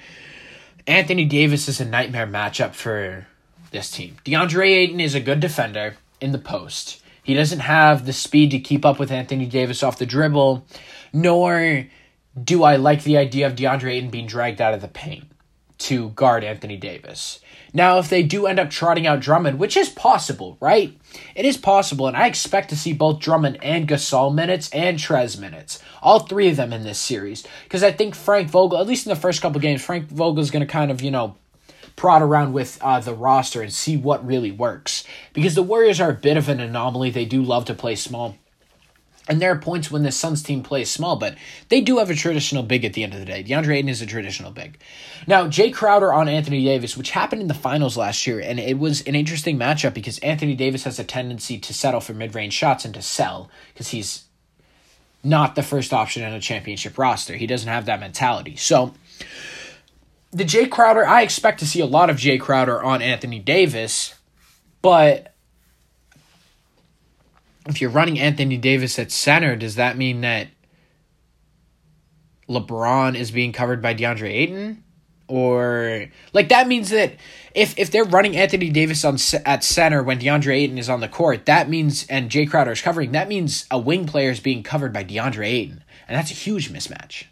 Anthony 0.88 1.25
Davis 1.25 1.67
is 1.67 1.82
a 1.82 1.86
nightmare 1.86 2.25
matchup 2.25 2.74
for 2.74 3.27
this 3.72 3.91
team. 3.91 4.15
DeAndre 4.24 4.70
Ayton 4.70 5.01
is 5.01 5.15
a 5.15 5.20
good 5.20 5.41
defender 5.41 5.98
in 6.22 6.32
the 6.32 6.38
post. 6.38 7.01
He 7.22 7.34
doesn't 7.34 7.60
have 7.60 8.06
the 8.06 8.13
speed 8.13 8.51
to 8.51 8.60
keep 8.60 8.86
up 8.86 8.98
with 8.98 9.12
Anthony 9.12 9.46
Davis 9.46 9.84
off 9.84 10.00
the 10.00 10.06
dribble, 10.06 10.65
nor 11.12 11.86
do 12.41 12.63
I 12.63 12.77
like 12.77 13.03
the 13.03 13.17
idea 13.17 13.48
of 13.48 13.56
DeAndre 13.56 13.96
Ayton 13.96 14.10
being 14.10 14.27
dragged 14.27 14.62
out 14.62 14.74
of 14.74 14.79
the 14.79 14.88
paint 14.88 15.25
to 15.79 16.10
guard 16.10 16.43
Anthony 16.43 16.77
Davis. 16.77 17.39
Now, 17.74 18.00
if 18.00 18.10
they 18.10 18.24
do 18.24 18.48
end 18.48 18.60
up 18.60 18.69
trotting 18.69 19.05
out 19.05 19.19
Drummond, 19.19 19.60
which 19.60 19.77
is 19.77 19.89
possible, 19.89 20.57
right? 20.60 20.98
It 21.36 21.46
is 21.46 21.57
possible, 21.57 22.07
and 22.07 22.17
I 22.17 22.27
expect 22.27 22.69
to 22.69 22.77
see 22.77 22.93
both 22.93 23.19
Drummond 23.19 23.60
and 23.62 23.88
Gasol 23.88 24.34
minutes 24.34 24.69
and 24.72 24.98
Trez 24.98 25.39
minutes. 25.39 25.81
All 26.01 26.19
three 26.19 26.50
of 26.50 26.55
them 26.55 26.74
in 26.74 26.84
this 26.84 27.00
series. 27.00 27.46
Because 27.63 27.84
I 27.84 27.91
think 27.91 28.15
Frank 28.15 28.50
Vogel, 28.50 28.79
at 28.79 28.88
least 28.88 29.05
in 29.05 29.10
the 29.12 29.15
first 29.19 29.41
couple 29.41 29.60
games, 29.62 29.84
Frank 29.84 30.07
Vogel 30.07 30.41
is 30.41 30.51
going 30.51 30.65
to 30.65 30.72
kind 30.72 30.89
of, 30.89 31.01
you 31.01 31.12
know, 31.12 31.36
prod 31.96 32.22
around 32.22 32.53
with 32.53 32.79
uh, 32.81 33.00
the 33.00 33.13
roster 33.13 33.62
and 33.62 33.74
see 33.74 33.98
what 33.98 34.25
really 34.25 34.51
works. 34.51 35.03
Because 35.34 35.55
the 35.55 35.63
Warriors 35.63 36.00
are 36.00 36.12
a 36.12 36.15
bit 36.15 36.38
of 36.38 36.48
an 36.50 36.60
anomaly. 36.60 37.12
They 37.12 37.25
do 37.25 37.43
love 37.43 37.65
to 37.65 37.74
play 37.74 37.96
small. 37.96 38.38
And 39.27 39.41
there 39.41 39.51
are 39.51 39.57
points 39.57 39.91
when 39.91 40.03
the 40.03 40.12
Suns 40.12 40.41
team 40.41 40.63
plays 40.63 40.89
small, 40.89 41.17
but 41.17 41.36
they 41.69 41.81
do 41.81 41.98
have 41.98 42.10
a 42.10 42.15
traditional 42.15 42.63
big 42.63 42.86
at 42.86 42.93
the 42.93 43.03
end 43.03 43.13
of 43.13 43.19
the 43.19 43.25
day. 43.25 43.43
DeAndre 43.43 43.75
Ayton 43.75 43.89
is 43.89 44.01
a 44.01 44.05
traditional 44.05 44.51
big. 44.51 44.77
Now, 45.25 45.48
Jae 45.48 45.74
Crowder 45.74 46.13
on 46.13 46.29
Anthony 46.29 46.63
Davis, 46.63 46.96
which 46.96 47.12
happened 47.12 47.41
in 47.41 47.50
the 47.50 47.53
finals 47.53 47.98
last 47.98 48.25
year, 48.25 48.39
and 48.39 48.60
it 48.60 48.79
was 48.79 49.01
an 49.01 49.15
interesting 49.15 49.60
matchup 49.60 49.93
because 49.93 50.19
Anthony 50.19 50.55
Davis 50.55 50.86
has 50.86 50.98
a 50.98 51.03
tendency 51.03 51.57
to 51.60 51.74
settle 51.74 52.00
for 52.00 52.13
mid 52.13 52.36
range 52.36 52.53
shots 52.53 52.86
and 52.86 52.93
to 52.93 53.01
sell 53.01 53.50
because 53.74 53.89
he's 53.89 54.24
not 55.24 55.55
the 55.55 55.63
first 55.63 55.91
option 55.91 56.24
in 56.24 56.34
a 56.34 56.39
championship 56.39 56.98
roster. 56.98 57.35
He 57.35 57.48
doesn't 57.48 57.68
have 57.68 57.85
that 57.85 58.00
mentality. 58.00 58.55
So, 58.55 58.94
the 60.31 60.46
Jae 60.46 60.70
Crowder, 60.70 61.05
I 61.05 61.22
expect 61.22 61.59
to 61.59 61.68
see 61.68 61.81
a 61.81 61.85
lot 61.85 62.09
of 62.09 62.18
Jae 62.18 62.40
Crowder 62.40 62.81
on 62.81 63.01
Anthony 63.01 63.40
Davis, 63.40 64.16
but 64.81 65.33
if 67.68 67.82
you're 67.82 67.90
running 67.90 68.20
Anthony 68.20 68.58
Davis 68.58 68.98
at 69.00 69.12
center, 69.12 69.56
does 69.56 69.75
that 69.75 69.98
mean 69.98 70.22
that 70.22 70.48
LeBron 72.50 73.16
is 73.16 73.32
being 73.32 73.51
covered 73.51 73.82
by 73.82 73.94
DeAndre 73.94 74.30
Ayton? 74.30 74.84
Or 75.27 76.06
like 76.32 76.50
that 76.50 76.70
means 76.70 76.90
that 76.92 77.14
if 77.53 77.77
if 77.77 77.92
they're 77.92 78.06
running 78.06 78.38
Anthony 78.38 78.70
Davis 78.70 79.03
on 79.03 79.18
at 79.46 79.64
center 79.64 80.01
when 80.01 80.20
DeAndre 80.20 80.56
Ayton 80.56 80.77
is 80.77 80.90
on 80.90 81.01
the 81.01 81.10
court, 81.10 81.46
that 81.48 81.70
means 81.70 82.06
and 82.08 82.30
Jae 82.30 82.50
Crowder 82.50 82.72
is 82.72 82.82
covering, 82.82 83.12
that 83.12 83.27
means 83.27 83.66
a 83.70 83.77
wing 83.77 84.06
player 84.08 84.32
is 84.32 84.40
being 84.40 84.64
covered 84.64 84.94
by 84.94 85.03
DeAndre 85.03 85.48
Ayton, 85.48 85.84
and 86.08 86.18
that's 86.18 86.32
a 86.32 86.36
huge 86.36 86.72
mismatch. 86.72 87.25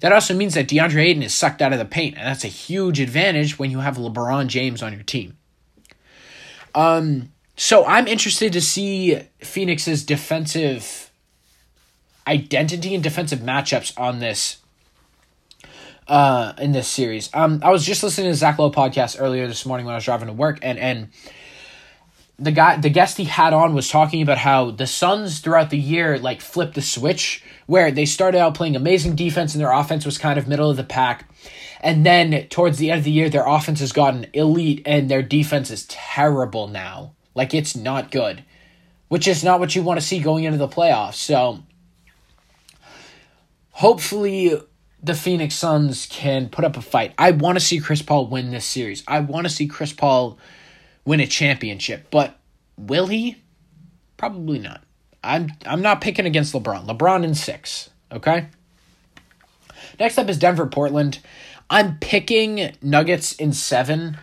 That 0.00 0.12
also 0.12 0.32
means 0.32 0.54
that 0.54 0.66
DeAndre 0.66 1.04
Ayton 1.04 1.22
is 1.22 1.34
sucked 1.34 1.60
out 1.60 1.74
of 1.74 1.78
the 1.78 1.84
paint, 1.84 2.16
and 2.16 2.26
that's 2.26 2.44
a 2.44 2.48
huge 2.48 3.00
advantage 3.00 3.58
when 3.58 3.70
you 3.70 3.80
have 3.80 3.98
LeBron 3.98 4.46
James 4.46 4.82
on 4.82 4.94
your 4.94 5.02
team. 5.02 5.36
Um, 6.74 7.32
so 7.56 7.84
I'm 7.86 8.06
interested 8.06 8.52
to 8.52 8.60
see 8.60 9.18
Phoenix's 9.40 10.04
defensive 10.04 11.10
identity 12.26 12.94
and 12.94 13.02
defensive 13.02 13.38
matchups 13.40 13.98
on 13.98 14.18
this 14.18 14.58
uh 16.06 16.52
in 16.58 16.72
this 16.72 16.86
series. 16.86 17.30
Um 17.34 17.60
I 17.64 17.70
was 17.70 17.84
just 17.84 18.02
listening 18.02 18.30
to 18.30 18.36
Zach 18.36 18.58
Lowe 18.58 18.70
podcast 18.70 19.16
earlier 19.18 19.48
this 19.48 19.64
morning 19.64 19.86
when 19.86 19.94
I 19.94 19.96
was 19.96 20.04
driving 20.04 20.28
to 20.28 20.34
work 20.34 20.58
and 20.62 20.78
and 20.78 21.08
the 22.38 22.52
guy 22.52 22.76
the 22.76 22.90
guest 22.90 23.16
he 23.16 23.24
had 23.24 23.52
on 23.52 23.74
was 23.74 23.88
talking 23.88 24.22
about 24.22 24.38
how 24.38 24.70
the 24.70 24.86
Suns 24.86 25.40
throughout 25.40 25.70
the 25.70 25.78
year 25.78 26.18
like 26.18 26.40
flipped 26.40 26.74
the 26.74 26.82
switch 26.82 27.42
where 27.66 27.90
they 27.90 28.04
started 28.04 28.38
out 28.38 28.54
playing 28.54 28.76
amazing 28.76 29.16
defense 29.16 29.54
and 29.54 29.60
their 29.60 29.72
offense 29.72 30.04
was 30.04 30.18
kind 30.18 30.38
of 30.38 30.46
middle 30.46 30.70
of 30.70 30.76
the 30.76 30.84
pack. 30.84 31.28
And 31.80 32.04
then 32.04 32.46
towards 32.48 32.78
the 32.78 32.90
end 32.90 32.98
of 32.98 33.04
the 33.04 33.10
year 33.10 33.30
their 33.30 33.46
offense 33.46 33.80
has 33.80 33.92
gotten 33.92 34.26
elite 34.34 34.82
and 34.84 35.08
their 35.08 35.22
defense 35.22 35.70
is 35.70 35.86
terrible 35.86 36.68
now. 36.68 37.15
Like 37.36 37.54
it's 37.54 37.76
not 37.76 38.10
good, 38.10 38.42
which 39.08 39.28
is 39.28 39.44
not 39.44 39.60
what 39.60 39.76
you 39.76 39.82
want 39.82 40.00
to 40.00 40.06
see 40.06 40.18
going 40.18 40.44
into 40.44 40.58
the 40.58 40.66
playoffs. 40.66 41.14
So 41.14 41.62
hopefully 43.70 44.58
the 45.02 45.14
Phoenix 45.14 45.54
Suns 45.54 46.06
can 46.10 46.48
put 46.48 46.64
up 46.64 46.76
a 46.76 46.80
fight. 46.80 47.12
I 47.18 47.32
want 47.32 47.58
to 47.58 47.64
see 47.64 47.78
Chris 47.78 48.00
Paul 48.00 48.26
win 48.26 48.50
this 48.50 48.64
series. 48.64 49.04
I 49.06 49.20
want 49.20 49.46
to 49.46 49.52
see 49.52 49.68
Chris 49.68 49.92
Paul 49.92 50.38
win 51.04 51.20
a 51.20 51.26
championship, 51.26 52.08
but 52.10 52.38
will 52.78 53.06
he? 53.06 53.36
Probably 54.16 54.58
not. 54.58 54.82
I'm 55.22 55.52
I'm 55.66 55.82
not 55.82 56.00
picking 56.00 56.24
against 56.24 56.54
LeBron. 56.54 56.86
LeBron 56.86 57.22
in 57.22 57.34
6, 57.34 57.90
okay? 58.12 58.48
Next 60.00 60.16
up 60.16 60.28
is 60.30 60.38
Denver 60.38 60.66
Portland. 60.66 61.18
I'm 61.68 61.98
picking 61.98 62.74
Nuggets 62.80 63.32
in 63.34 63.52
7 63.52 64.16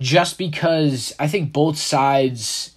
just 0.00 0.38
because 0.38 1.14
I 1.18 1.28
think 1.28 1.52
both 1.52 1.76
sides 1.76 2.72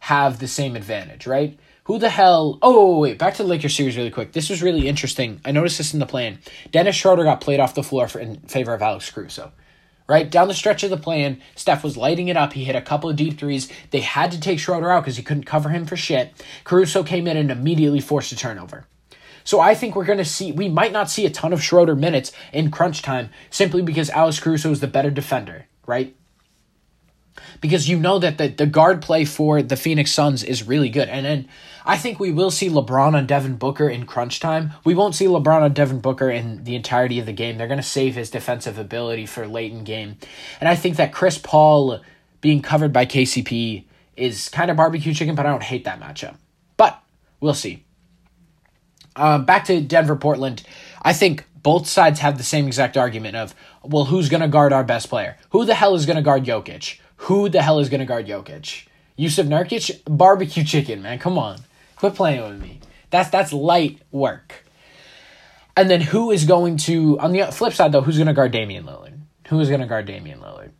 have 0.00 0.38
the 0.38 0.48
same 0.48 0.76
advantage, 0.76 1.26
right? 1.26 1.58
Who 1.84 1.98
the 1.98 2.10
hell? 2.10 2.58
Oh, 2.60 3.00
wait, 3.00 3.18
back 3.18 3.34
to 3.34 3.42
the 3.42 3.48
Lakers 3.48 3.74
series 3.74 3.96
really 3.96 4.10
quick. 4.10 4.32
This 4.32 4.50
was 4.50 4.62
really 4.62 4.86
interesting. 4.86 5.40
I 5.44 5.52
noticed 5.52 5.78
this 5.78 5.94
in 5.94 6.00
the 6.00 6.06
plan. 6.06 6.38
Dennis 6.70 6.96
Schroeder 6.96 7.24
got 7.24 7.40
played 7.40 7.60
off 7.60 7.74
the 7.74 7.82
floor 7.82 8.08
for, 8.08 8.20
in 8.20 8.40
favor 8.40 8.74
of 8.74 8.82
Alex 8.82 9.10
Caruso. 9.10 9.52
Right 10.06 10.30
down 10.30 10.48
the 10.48 10.54
stretch 10.54 10.82
of 10.82 10.90
the 10.90 10.96
plan, 10.96 11.40
Steph 11.54 11.84
was 11.84 11.96
lighting 11.96 12.28
it 12.28 12.36
up. 12.36 12.52
He 12.52 12.64
hit 12.64 12.76
a 12.76 12.80
couple 12.80 13.10
of 13.10 13.16
deep 13.16 13.38
threes. 13.38 13.70
They 13.90 14.00
had 14.00 14.30
to 14.32 14.40
take 14.40 14.58
Schroeder 14.58 14.90
out 14.90 15.02
because 15.02 15.16
he 15.16 15.22
couldn't 15.22 15.44
cover 15.44 15.68
him 15.68 15.84
for 15.84 15.96
shit. 15.96 16.32
Caruso 16.64 17.02
came 17.02 17.26
in 17.26 17.36
and 17.36 17.50
immediately 17.50 18.00
forced 18.00 18.32
a 18.32 18.36
turnover. 18.36 18.86
So 19.44 19.60
I 19.60 19.74
think 19.74 19.96
we're 19.96 20.04
going 20.04 20.18
to 20.18 20.24
see, 20.24 20.52
we 20.52 20.68
might 20.68 20.92
not 20.92 21.10
see 21.10 21.26
a 21.26 21.30
ton 21.30 21.52
of 21.52 21.62
Schroeder 21.62 21.96
minutes 21.96 22.32
in 22.52 22.70
crunch 22.70 23.02
time 23.02 23.30
simply 23.50 23.82
because 23.82 24.10
Alex 24.10 24.40
Caruso 24.40 24.70
is 24.70 24.80
the 24.80 24.86
better 24.86 25.10
defender, 25.10 25.66
right? 25.86 26.14
Because 27.60 27.88
you 27.88 27.98
know 27.98 28.18
that 28.18 28.38
the, 28.38 28.48
the 28.48 28.66
guard 28.66 29.02
play 29.02 29.24
for 29.24 29.62
the 29.62 29.76
Phoenix 29.76 30.12
Suns 30.12 30.42
is 30.42 30.66
really 30.66 30.88
good. 30.88 31.08
And 31.08 31.26
then 31.26 31.48
I 31.84 31.96
think 31.96 32.20
we 32.20 32.30
will 32.30 32.50
see 32.50 32.68
LeBron 32.68 33.14
on 33.14 33.26
Devin 33.26 33.56
Booker 33.56 33.88
in 33.88 34.06
crunch 34.06 34.40
time. 34.40 34.72
We 34.84 34.94
won't 34.94 35.14
see 35.14 35.26
LeBron 35.26 35.62
on 35.62 35.72
Devin 35.72 36.00
Booker 36.00 36.30
in 36.30 36.64
the 36.64 36.76
entirety 36.76 37.18
of 37.18 37.26
the 37.26 37.32
game. 37.32 37.56
They're 37.56 37.66
going 37.66 37.78
to 37.78 37.82
save 37.82 38.14
his 38.14 38.30
defensive 38.30 38.78
ability 38.78 39.26
for 39.26 39.46
late 39.46 39.72
in 39.72 39.84
game. 39.84 40.16
And 40.60 40.68
I 40.68 40.74
think 40.74 40.96
that 40.96 41.12
Chris 41.12 41.38
Paul 41.38 42.00
being 42.40 42.62
covered 42.62 42.92
by 42.92 43.06
KCP 43.06 43.84
is 44.16 44.48
kind 44.48 44.70
of 44.70 44.76
barbecue 44.76 45.14
chicken, 45.14 45.34
but 45.34 45.46
I 45.46 45.50
don't 45.50 45.62
hate 45.62 45.84
that 45.84 46.00
matchup. 46.00 46.36
But 46.76 47.00
we'll 47.40 47.54
see. 47.54 47.84
Um, 49.16 49.44
back 49.44 49.64
to 49.64 49.80
Denver 49.80 50.16
Portland. 50.16 50.62
I 51.02 51.12
think 51.12 51.44
both 51.62 51.86
sides 51.88 52.20
have 52.20 52.38
the 52.38 52.44
same 52.44 52.66
exact 52.66 52.96
argument 52.96 53.36
of, 53.36 53.54
well, 53.82 54.04
who's 54.04 54.28
going 54.28 54.40
to 54.40 54.48
guard 54.48 54.72
our 54.72 54.84
best 54.84 55.08
player? 55.08 55.36
Who 55.50 55.64
the 55.64 55.74
hell 55.74 55.94
is 55.94 56.06
going 56.06 56.16
to 56.16 56.22
guard 56.22 56.44
Jokic? 56.44 56.98
Who 57.22 57.48
the 57.48 57.62
hell 57.62 57.78
is 57.78 57.88
going 57.88 58.00
to 58.00 58.06
guard 58.06 58.26
Jokic? 58.26 58.86
Jusuf 59.18 59.46
Nurkic? 59.46 60.00
Barbecue 60.04 60.64
chicken, 60.64 61.02
man. 61.02 61.18
Come 61.18 61.38
on. 61.38 61.58
Quit 61.96 62.14
playing 62.14 62.42
with 62.42 62.60
me. 62.60 62.80
That's 63.10 63.30
that's 63.30 63.52
light 63.52 64.00
work. 64.10 64.64
And 65.76 65.88
then 65.88 66.00
who 66.00 66.30
is 66.30 66.44
going 66.44 66.76
to 66.78 67.18
on 67.18 67.32
the 67.32 67.46
flip 67.46 67.72
side 67.72 67.92
though, 67.92 68.00
who's 68.00 68.16
going 68.16 68.28
to 68.28 68.32
guard 68.32 68.52
Damian 68.52 68.84
Lillard? 68.84 69.18
Who 69.48 69.60
is 69.60 69.68
going 69.68 69.80
to 69.80 69.86
guard 69.86 70.06
Damian 70.06 70.40
Lillard? 70.40 70.70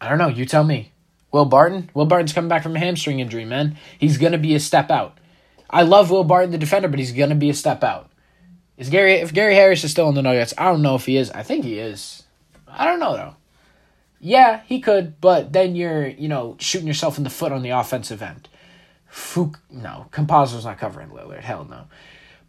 I 0.00 0.08
don't 0.08 0.18
know, 0.18 0.28
you 0.28 0.44
tell 0.44 0.64
me. 0.64 0.92
Will 1.32 1.44
Barton? 1.44 1.90
Will 1.92 2.06
Barton's 2.06 2.32
coming 2.32 2.48
back 2.48 2.62
from 2.62 2.76
a 2.76 2.78
hamstring 2.78 3.20
injury, 3.20 3.44
man. 3.44 3.76
He's 3.98 4.16
going 4.16 4.32
to 4.32 4.38
be 4.38 4.54
a 4.54 4.60
step 4.60 4.90
out. 4.90 5.18
I 5.68 5.82
love 5.82 6.10
Will 6.10 6.24
Barton, 6.24 6.50
the 6.50 6.58
defender, 6.58 6.88
but 6.88 6.98
he's 6.98 7.12
going 7.12 7.28
to 7.28 7.34
be 7.34 7.50
a 7.50 7.54
step 7.54 7.84
out. 7.84 8.10
Is 8.78 8.88
Gary 8.90 9.14
if 9.14 9.34
Gary 9.34 9.54
Harris 9.54 9.84
is 9.84 9.90
still 9.90 10.08
in 10.08 10.14
the 10.14 10.22
Nuggets? 10.22 10.54
I 10.56 10.64
don't 10.64 10.82
know 10.82 10.94
if 10.94 11.04
he 11.04 11.16
is. 11.16 11.30
I 11.30 11.42
think 11.42 11.64
he 11.64 11.78
is. 11.78 12.22
I 12.66 12.86
don't 12.86 13.00
know 13.00 13.14
though. 13.14 13.34
Yeah, 14.20 14.62
he 14.66 14.80
could, 14.80 15.20
but 15.20 15.52
then 15.52 15.76
you're, 15.76 16.08
you 16.08 16.28
know, 16.28 16.56
shooting 16.58 16.88
yourself 16.88 17.18
in 17.18 17.24
the 17.24 17.30
foot 17.30 17.52
on 17.52 17.62
the 17.62 17.70
offensive 17.70 18.20
end. 18.20 18.48
Fook, 19.12 19.56
no, 19.70 20.06
Campazzo's 20.10 20.64
not 20.64 20.78
covering 20.78 21.10
Lillard. 21.10 21.40
Hell 21.40 21.66
no. 21.68 21.84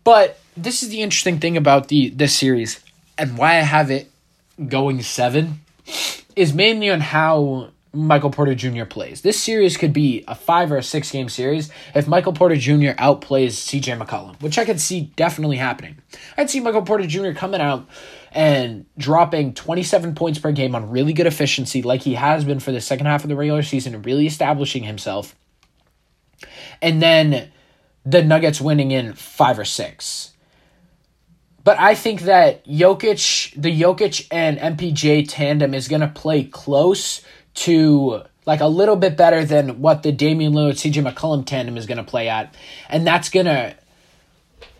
But 0.03 0.39
this 0.57 0.81
is 0.81 0.89
the 0.89 1.01
interesting 1.01 1.39
thing 1.39 1.57
about 1.57 1.87
the 1.87 2.09
this 2.09 2.35
series 2.35 2.83
and 3.17 3.37
why 3.37 3.57
I 3.57 3.61
have 3.61 3.91
it 3.91 4.09
going 4.67 5.01
seven 5.01 5.61
is 6.35 6.53
mainly 6.53 6.89
on 6.89 7.01
how 7.01 7.69
Michael 7.91 8.29
Porter 8.29 8.53
Jr. 8.53 8.85
plays. 8.85 9.21
This 9.21 9.41
series 9.41 9.75
could 9.75 9.93
be 9.93 10.23
a 10.27 10.35
five 10.35 10.71
or 10.71 10.77
a 10.77 10.83
six 10.83 11.11
game 11.11 11.27
series 11.27 11.71
if 11.95 12.07
Michael 12.07 12.33
Porter 12.33 12.55
Jr. 12.55 12.93
outplays 12.97 13.53
CJ 13.53 13.99
McCollum, 13.99 14.39
which 14.41 14.59
I 14.59 14.65
could 14.65 14.79
see 14.79 15.11
definitely 15.15 15.57
happening. 15.57 15.97
I'd 16.37 16.49
see 16.49 16.59
Michael 16.59 16.83
Porter 16.83 17.07
Jr. 17.07 17.31
coming 17.31 17.61
out 17.61 17.87
and 18.31 18.85
dropping 18.97 19.55
27 19.55 20.13
points 20.13 20.37
per 20.37 20.51
game 20.51 20.75
on 20.75 20.91
really 20.91 21.13
good 21.13 21.25
efficiency, 21.25 21.81
like 21.81 22.03
he 22.03 22.13
has 22.13 22.43
been 22.43 22.59
for 22.59 22.71
the 22.71 22.81
second 22.81 23.07
half 23.07 23.23
of 23.23 23.29
the 23.29 23.35
regular 23.35 23.63
season, 23.63 23.99
really 24.03 24.27
establishing 24.27 24.83
himself. 24.83 25.35
And 26.81 27.01
then 27.01 27.51
the 28.05 28.23
Nuggets 28.23 28.61
winning 28.61 28.91
in 28.91 29.13
five 29.13 29.57
or 29.57 29.65
six. 29.65 30.33
But 31.63 31.79
I 31.79 31.93
think 31.93 32.21
that 32.21 32.65
Jokic, 32.65 33.53
the 33.59 33.81
Jokic 33.81 34.27
and 34.31 34.57
MPJ 34.57 35.25
tandem 35.27 35.73
is 35.73 35.87
going 35.87 36.01
to 36.01 36.07
play 36.07 36.45
close 36.45 37.21
to 37.55 38.23
like 38.45 38.61
a 38.61 38.67
little 38.67 38.95
bit 38.95 39.15
better 39.15 39.45
than 39.45 39.81
what 39.81 40.03
the 40.03 40.11
Damian 40.11 40.53
Lillard 40.53 40.73
CJ 40.73 41.07
McCollum 41.07 41.45
tandem 41.45 41.77
is 41.77 41.85
going 41.85 41.97
to 41.97 42.03
play 42.03 42.29
at, 42.29 42.55
and 42.89 43.05
that's 43.05 43.29
going 43.29 43.45
to 43.45 43.75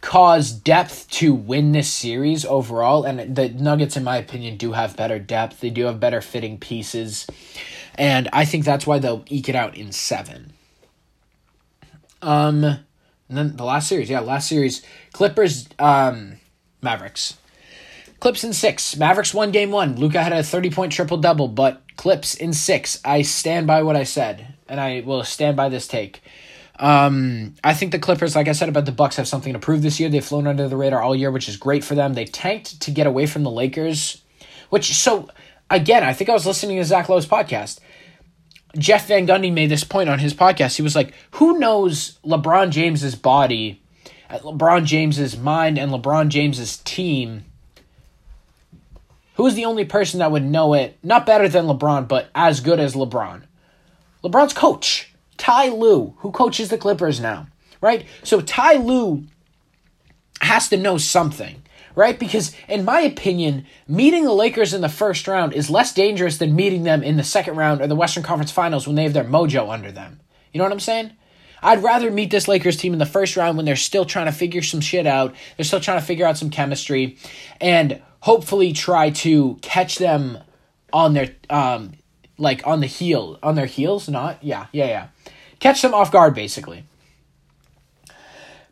cause 0.01 0.51
depth 0.51 1.10
to 1.10 1.34
win 1.34 1.71
this 1.71 1.89
series 1.89 2.45
overall. 2.45 3.03
And 3.03 3.36
the 3.36 3.49
Nuggets, 3.49 3.97
in 3.97 4.03
my 4.03 4.17
opinion, 4.17 4.58
do 4.58 4.71
have 4.71 4.95
better 4.95 5.19
depth. 5.19 5.60
They 5.60 5.69
do 5.69 5.86
have 5.86 5.99
better 5.99 6.21
fitting 6.21 6.58
pieces, 6.58 7.27
and 7.95 8.29
I 8.34 8.45
think 8.45 8.65
that's 8.65 8.88
why 8.88 8.99
they'll 8.99 9.25
eke 9.27 9.49
it 9.49 9.55
out 9.55 9.75
in 9.75 9.91
seven. 9.91 10.53
Um, 12.21 12.63
and 12.63 13.38
then 13.38 13.55
the 13.55 13.63
last 13.63 13.88
series, 13.88 14.10
yeah, 14.10 14.19
last 14.19 14.49
series, 14.49 14.84
Clippers, 15.13 15.69
um, 15.77 16.39
Mavericks. 16.82 17.38
Clips 18.19 18.43
in 18.43 18.53
six. 18.53 18.97
Mavericks 18.97 19.34
won 19.34 19.51
game 19.51 19.71
one. 19.71 19.95
Luka 19.95 20.21
had 20.21 20.34
a 20.34 20.43
30 20.43 20.69
point 20.71 20.91
triple 20.91 21.17
double, 21.17 21.47
but 21.47 21.82
Clips 21.95 22.34
in 22.34 22.53
six. 22.53 22.99
I 23.05 23.21
stand 23.21 23.67
by 23.67 23.84
what 23.84 23.95
I 23.95 24.03
said, 24.03 24.55
and 24.67 24.79
I 24.79 25.01
will 25.05 25.23
stand 25.23 25.55
by 25.55 25.69
this 25.69 25.88
take. 25.88 26.21
Um, 26.79 27.55
I 27.62 27.73
think 27.73 27.91
the 27.91 27.99
Clippers, 27.99 28.36
like 28.36 28.47
I 28.47 28.53
said 28.53 28.69
about 28.69 28.86
the 28.86 28.93
Bucks, 28.93 29.17
have 29.17 29.27
something 29.27 29.53
to 29.53 29.60
prove 29.60 29.82
this 29.82 29.99
year. 29.99 30.10
They've 30.10 30.23
flown 30.23 30.47
under 30.47 30.67
the 30.69 30.77
radar 30.77 31.01
all 31.01 31.15
year, 31.15 31.29
which 31.29 31.49
is 31.49 31.58
great 31.58 31.84
for 31.84 31.95
them. 31.95 32.13
They 32.13 32.25
tanked 32.25 32.82
to 32.82 32.91
get 32.91 33.05
away 33.05 33.25
from 33.25 33.43
the 33.43 33.51
Lakers, 33.51 34.21
which 34.69 34.93
so 34.95 35.29
again, 35.69 36.03
I 36.03 36.13
think 36.13 36.29
I 36.29 36.34
was 36.34 36.45
listening 36.45 36.77
to 36.77 36.86
Zach 36.86 37.10
Lowe's 37.10 37.27
podcast. 37.27 37.79
Jeff 38.77 39.08
Van 39.08 39.27
Gundy 39.27 39.51
made 39.51 39.69
this 39.69 39.84
point 39.84 40.10
on 40.10 40.19
his 40.19 40.34
podcast. 40.34 40.75
He 40.77 40.82
was 40.82 40.95
like, 40.95 41.13
"Who 41.32 41.60
knows 41.60 42.19
LeBron 42.25 42.69
James's 42.69 43.15
body, 43.15 43.82
LeBron 44.29 44.86
James's 44.86 45.38
mind, 45.38 45.77
and 45.77 45.91
LeBron 45.91 46.29
James's 46.29 46.77
team?" 46.77 47.45
Who's 49.39 49.56
the 49.56 49.63
only 49.63 49.86
person 49.86 50.19
that 50.19 50.34
would 50.34 50.43
know 50.43 50.73
it? 50.73 50.99
Not 51.02 51.25
better 51.25 51.47
than 51.47 51.63
LeBron, 51.63 52.10
but 52.10 52.30
as 52.36 52.60
good 52.60 52.78
as 52.78 52.93
LeBron. 52.93 53.43
LeBron's 54.21 54.52
coach, 54.52 55.13
Ty 55.38 55.69
Lue, 55.69 56.13
who 56.17 56.32
coaches 56.32 56.67
the 56.67 56.78
Clippers 56.78 57.21
now, 57.21 57.47
right? 57.80 58.06
So 58.23 58.41
Ty 58.41 58.73
Lue 58.73 59.23
has 60.41 60.67
to 60.67 60.75
know 60.75 60.97
something, 60.97 61.63
right? 61.95 62.19
Because, 62.19 62.54
in 62.67 62.84
my 62.84 62.99
opinion, 62.99 63.65
meeting 63.88 64.25
the 64.25 64.34
Lakers 64.34 64.73
in 64.73 64.82
the 64.82 64.89
first 64.89 65.25
round 65.25 65.54
is 65.54 65.69
less 65.69 65.93
dangerous 65.93 66.38
than 66.38 66.54
meeting 66.54 66.84
them 66.84 67.02
in 67.02 67.15
the 67.15 67.23
second 67.23 67.56
round 67.56 67.80
or 67.80 67.88
the 67.88 67.95
Western 67.95 68.23
Conference 68.23 68.52
Finals 68.52 68.88
when 68.88 68.97
they 68.97 69.04
have 69.04 69.13
their 69.13 69.23
mojo 69.23 69.71
under 69.71 69.89
them. 69.89 70.19
You 70.52 70.58
know 70.58 70.65
what 70.65 70.73
I'm 70.73 70.82
saying? 70.82 71.12
I'd 71.62 71.82
rather 71.82 72.12
meet 72.12 72.30
this 72.30 72.49
Lakers 72.49 72.75
team 72.75 72.91
in 72.91 72.99
the 72.99 73.06
first 73.06 73.38
round 73.38 73.56
when 73.56 73.65
they're 73.65 73.78
still 73.78 74.04
trying 74.04 74.25
to 74.25 74.34
figure 74.34 74.62
some 74.62 74.82
shit 74.82 75.08
out. 75.08 75.34
They're 75.56 75.63
still 75.63 75.80
trying 75.80 76.02
to 76.02 76.06
figure 76.06 76.25
out 76.25 76.38
some 76.38 76.49
chemistry. 76.49 77.17
And 77.62 78.02
hopefully 78.21 78.73
try 78.73 79.10
to 79.10 79.58
catch 79.62 79.97
them 79.97 80.38
on 80.91 81.13
their 81.13 81.36
um 81.49 81.93
like 82.38 82.65
on 82.65 82.79
the 82.79 82.88
heel 82.88 83.38
on 83.43 83.55
their 83.55 83.65
heels 83.65 84.10
not 84.10 84.43
yeah 84.43 84.67
yeah 84.71 84.86
yeah. 84.86 85.08
Catch 85.60 85.82
them 85.82 85.93
off 85.93 86.12
guard 86.12 86.34
basically. 86.34 86.86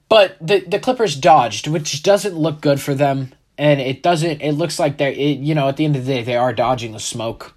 But 0.09 0.37
the 0.39 0.59
the 0.61 0.79
clippers 0.79 1.15
dodged 1.15 1.67
which 1.67 2.01
doesn't 2.03 2.35
look 2.35 2.61
good 2.61 2.79
for 2.79 2.95
them 2.95 3.33
and 3.57 3.79
it 3.81 4.03
doesn't 4.03 4.41
it 4.41 4.53
looks 4.53 4.79
like 4.79 4.97
they're 4.97 5.11
it, 5.11 5.39
you 5.39 5.53
know 5.55 5.67
at 5.67 5.77
the 5.77 5.85
end 5.85 5.95
of 5.95 6.05
the 6.05 6.13
day 6.13 6.23
they 6.23 6.37
are 6.37 6.53
dodging 6.53 6.93
the 6.93 6.99
smoke. 6.99 7.53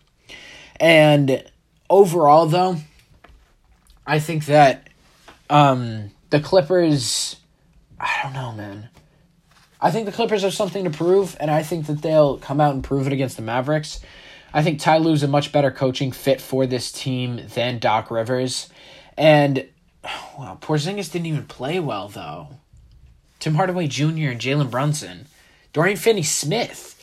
And 0.78 1.44
overall 1.90 2.46
though 2.46 2.76
i 4.06 4.18
think 4.20 4.46
that 4.46 4.88
um 5.50 6.10
the 6.30 6.40
clippers 6.40 7.36
i 7.98 8.20
don't 8.22 8.32
know 8.32 8.52
man 8.52 8.88
I 9.82 9.90
think 9.90 10.06
the 10.06 10.12
Clippers 10.12 10.42
have 10.42 10.52
something 10.52 10.84
to 10.84 10.90
prove, 10.90 11.36
and 11.40 11.50
I 11.50 11.62
think 11.62 11.86
that 11.86 12.02
they'll 12.02 12.38
come 12.38 12.60
out 12.60 12.74
and 12.74 12.84
prove 12.84 13.06
it 13.06 13.12
against 13.12 13.36
the 13.36 13.42
Mavericks. 13.42 14.00
I 14.52 14.62
think 14.62 14.80
Ty 14.80 14.98
Lue's 14.98 15.22
a 15.22 15.28
much 15.28 15.52
better 15.52 15.70
coaching 15.70 16.12
fit 16.12 16.40
for 16.40 16.66
this 16.66 16.92
team 16.92 17.40
than 17.54 17.78
Doc 17.78 18.10
Rivers. 18.10 18.68
And, 19.16 19.66
well, 20.38 20.58
Porzingis 20.60 21.10
didn't 21.10 21.26
even 21.26 21.46
play 21.46 21.80
well, 21.80 22.08
though. 22.08 22.48
Tim 23.38 23.54
Hardaway 23.54 23.86
Jr. 23.86 24.04
and 24.04 24.40
Jalen 24.40 24.70
Brunson. 24.70 25.26
Dorian 25.72 25.96
Finney 25.96 26.24
Smith. 26.24 26.96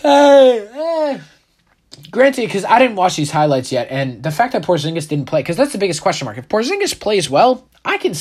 Hey, 0.00 0.68
hey. 0.72 1.20
Granted, 2.10 2.42
because 2.42 2.64
I 2.64 2.78
didn't 2.78 2.96
watch 2.96 3.16
these 3.16 3.30
highlights 3.30 3.70
yet, 3.70 3.88
and 3.90 4.22
the 4.22 4.30
fact 4.30 4.52
that 4.52 4.62
Porzingis 4.62 5.08
didn't 5.08 5.26
play, 5.26 5.40
because 5.40 5.56
that's 5.56 5.72
the 5.72 5.78
biggest 5.78 6.02
question 6.02 6.24
mark. 6.24 6.38
If 6.38 6.48
Porzingis 6.48 6.98
plays 6.98 7.30
well, 7.30 7.68
I 7.84 7.98
can 7.98 8.14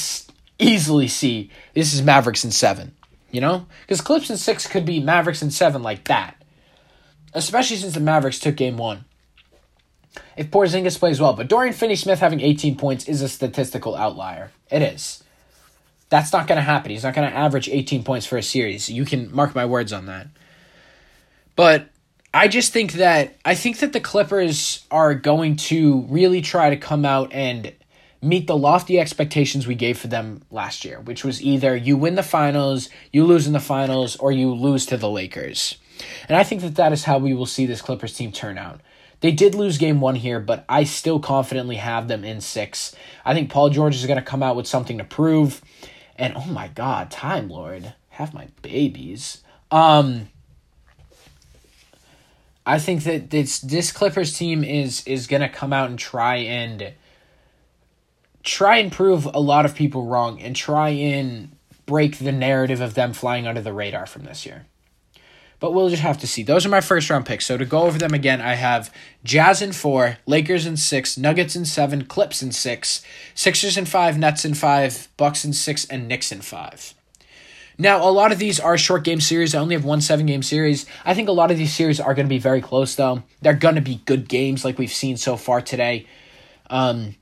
easily 0.59 1.07
see 1.07 1.49
this 1.73 1.93
is 1.93 2.01
Mavericks 2.01 2.43
in 2.43 2.51
seven. 2.51 2.93
You 3.31 3.41
know? 3.41 3.65
Because 3.81 4.01
Clips 4.01 4.29
in 4.29 4.37
six 4.37 4.67
could 4.67 4.85
be 4.85 4.99
Mavericks 4.99 5.41
in 5.41 5.51
seven 5.51 5.83
like 5.83 6.05
that. 6.05 6.35
Especially 7.33 7.77
since 7.77 7.93
the 7.93 7.99
Mavericks 7.99 8.39
took 8.39 8.55
game 8.55 8.77
one. 8.77 9.05
If 10.35 10.51
Porzingis 10.51 10.99
plays 10.99 11.21
well. 11.21 11.33
But 11.33 11.47
Dorian 11.47 11.73
Finney 11.73 11.95
Smith 11.95 12.19
having 12.19 12.41
18 12.41 12.77
points 12.77 13.07
is 13.07 13.21
a 13.21 13.29
statistical 13.29 13.95
outlier. 13.95 14.51
It 14.69 14.81
is. 14.81 15.23
That's 16.09 16.33
not 16.33 16.47
going 16.47 16.57
to 16.57 16.61
happen. 16.61 16.91
He's 16.91 17.03
not 17.03 17.13
going 17.13 17.29
to 17.29 17.35
average 17.35 17.69
18 17.69 18.03
points 18.03 18.25
for 18.25 18.37
a 18.37 18.43
series. 18.43 18.89
You 18.89 19.05
can 19.05 19.33
mark 19.33 19.55
my 19.55 19.65
words 19.65 19.93
on 19.93 20.07
that. 20.07 20.27
But 21.55 21.87
I 22.33 22.47
just 22.47 22.73
think 22.73 22.93
that 22.93 23.35
I 23.45 23.55
think 23.55 23.79
that 23.79 23.93
the 23.93 23.99
Clippers 23.99 24.85
are 24.91 25.13
going 25.15 25.55
to 25.57 26.01
really 26.09 26.41
try 26.41 26.69
to 26.69 26.77
come 26.77 27.05
out 27.05 27.31
and 27.33 27.73
meet 28.21 28.47
the 28.47 28.57
lofty 28.57 28.99
expectations 28.99 29.65
we 29.65 29.75
gave 29.75 29.97
for 29.97 30.07
them 30.07 30.43
last 30.51 30.85
year, 30.85 30.99
which 30.99 31.23
was 31.23 31.41
either 31.41 31.75
you 31.75 31.97
win 31.97 32.15
the 32.15 32.23
finals, 32.23 32.89
you 33.11 33.25
lose 33.25 33.47
in 33.47 33.53
the 33.53 33.59
finals, 33.59 34.15
or 34.17 34.31
you 34.31 34.53
lose 34.53 34.85
to 34.85 34.97
the 34.97 35.09
Lakers. 35.09 35.77
And 36.27 36.37
I 36.37 36.43
think 36.43 36.61
that 36.61 36.75
that 36.75 36.93
is 36.93 37.03
how 37.05 37.17
we 37.17 37.33
will 37.33 37.45
see 37.45 37.65
this 37.65 37.81
Clippers 37.81 38.13
team 38.13 38.31
turn 38.31 38.57
out. 38.57 38.81
They 39.21 39.31
did 39.31 39.53
lose 39.53 39.77
game 39.77 40.01
one 40.01 40.15
here, 40.15 40.39
but 40.39 40.65
I 40.67 40.83
still 40.83 41.19
confidently 41.19 41.75
have 41.75 42.07
them 42.07 42.23
in 42.23 42.41
six. 42.41 42.95
I 43.23 43.33
think 43.33 43.51
Paul 43.51 43.69
George 43.69 43.95
is 43.95 44.05
going 44.05 44.17
to 44.17 44.25
come 44.25 44.41
out 44.41 44.55
with 44.55 44.67
something 44.67 44.97
to 44.97 45.03
prove. 45.03 45.61
And 46.15 46.33
oh 46.35 46.45
my 46.45 46.67
God, 46.69 47.11
Time 47.11 47.49
Lord, 47.49 47.93
have 48.09 48.33
my 48.33 48.47
babies. 48.61 49.43
Um, 49.69 50.29
I 52.65 52.79
think 52.79 53.03
that 53.03 53.29
this 53.29 53.59
this 53.59 53.91
Clippers 53.91 54.37
team 54.37 54.63
is 54.63 55.05
is 55.07 55.27
going 55.27 55.41
to 55.41 55.49
come 55.49 55.73
out 55.73 55.89
and 55.89 55.97
try 55.97 56.37
and 56.37 56.93
try 58.43 58.77
and 58.77 58.91
prove 58.91 59.25
a 59.25 59.39
lot 59.39 59.65
of 59.65 59.75
people 59.75 60.05
wrong 60.05 60.41
and 60.41 60.55
try 60.55 60.89
and 60.89 61.55
break 61.85 62.19
the 62.19 62.31
narrative 62.31 62.81
of 62.81 62.93
them 62.93 63.13
flying 63.13 63.47
under 63.47 63.61
the 63.61 63.73
radar 63.73 64.05
from 64.05 64.23
this 64.23 64.45
year. 64.45 64.65
But 65.59 65.73
we'll 65.73 65.89
just 65.89 66.01
have 66.01 66.17
to 66.19 66.27
see. 66.27 66.41
Those 66.41 66.65
are 66.65 66.69
my 66.69 66.81
first 66.81 67.09
round 67.09 67.27
picks. 67.27 67.45
So 67.45 67.55
to 67.55 67.65
go 67.65 67.83
over 67.83 67.99
them 67.99 68.15
again, 68.15 68.41
I 68.41 68.55
have 68.55 68.91
Jazz 69.23 69.61
in 69.61 69.73
four, 69.73 70.17
Lakers 70.25 70.65
in 70.65 70.75
six, 70.75 71.19
Nuggets 71.19 71.55
in 71.55 71.65
seven, 71.65 72.05
Clips 72.05 72.41
in 72.41 72.51
six, 72.51 73.05
Sixers 73.35 73.77
in 73.77 73.85
five, 73.85 74.17
Nets 74.17 74.43
in 74.43 74.55
five, 74.55 75.07
Bucks 75.17 75.45
in 75.45 75.53
six, 75.53 75.85
and 75.85 76.07
Knicks 76.07 76.31
in 76.31 76.41
five. 76.41 76.95
Now, 77.77 78.07
a 78.07 78.09
lot 78.09 78.31
of 78.31 78.39
these 78.39 78.59
are 78.59 78.77
short 78.77 79.03
game 79.03 79.21
series. 79.21 79.53
I 79.53 79.59
only 79.59 79.75
have 79.75 79.85
one 79.85 80.01
seven 80.01 80.25
game 80.25 80.41
series. 80.41 80.87
I 81.05 81.13
think 81.13 81.29
a 81.29 81.31
lot 81.31 81.51
of 81.51 81.57
these 81.57 81.73
series 81.73 81.99
are 81.99 82.15
going 82.15 82.25
to 82.25 82.29
be 82.29 82.39
very 82.39 82.61
close, 82.61 82.95
though. 82.95 83.21
They're 83.41 83.53
going 83.53 83.75
to 83.75 83.81
be 83.81 84.01
good 84.05 84.27
games 84.27 84.65
like 84.65 84.79
we've 84.79 84.91
seen 84.91 85.15
so 85.15 85.37
far 85.37 85.61
today. 85.61 86.07
Um, 86.71 87.15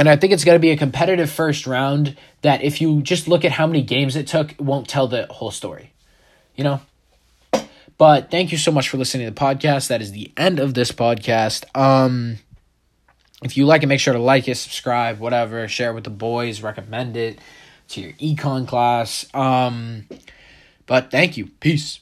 and 0.00 0.08
I 0.08 0.16
think 0.16 0.32
it's 0.32 0.44
going 0.44 0.56
to 0.56 0.60
be 0.60 0.70
a 0.70 0.78
competitive 0.78 1.30
first 1.30 1.66
round 1.66 2.16
that 2.40 2.62
if 2.62 2.80
you 2.80 3.02
just 3.02 3.28
look 3.28 3.44
at 3.44 3.52
how 3.52 3.66
many 3.66 3.82
games 3.82 4.16
it 4.16 4.26
took, 4.26 4.52
it 4.52 4.60
won't 4.62 4.88
tell 4.88 5.06
the 5.06 5.26
whole 5.26 5.50
story. 5.50 5.92
You 6.56 6.64
know? 6.64 6.80
But 7.98 8.30
thank 8.30 8.50
you 8.50 8.56
so 8.56 8.72
much 8.72 8.88
for 8.88 8.96
listening 8.96 9.26
to 9.26 9.30
the 9.30 9.38
podcast. 9.38 9.88
That 9.88 10.00
is 10.00 10.12
the 10.12 10.32
end 10.38 10.58
of 10.58 10.72
this 10.72 10.90
podcast. 10.90 11.64
Um 11.76 12.38
If 13.42 13.58
you 13.58 13.66
like 13.66 13.82
it, 13.82 13.88
make 13.88 14.00
sure 14.00 14.14
to 14.14 14.18
like 14.18 14.48
it, 14.48 14.54
subscribe, 14.54 15.18
whatever, 15.18 15.68
share 15.68 15.90
it 15.90 15.94
with 15.94 16.04
the 16.04 16.10
boys, 16.10 16.62
recommend 16.62 17.18
it 17.18 17.38
to 17.88 18.00
your 18.00 18.12
econ 18.12 18.66
class. 18.66 19.26
Um, 19.34 20.08
but 20.86 21.10
thank 21.10 21.36
you. 21.36 21.48
Peace. 21.60 22.00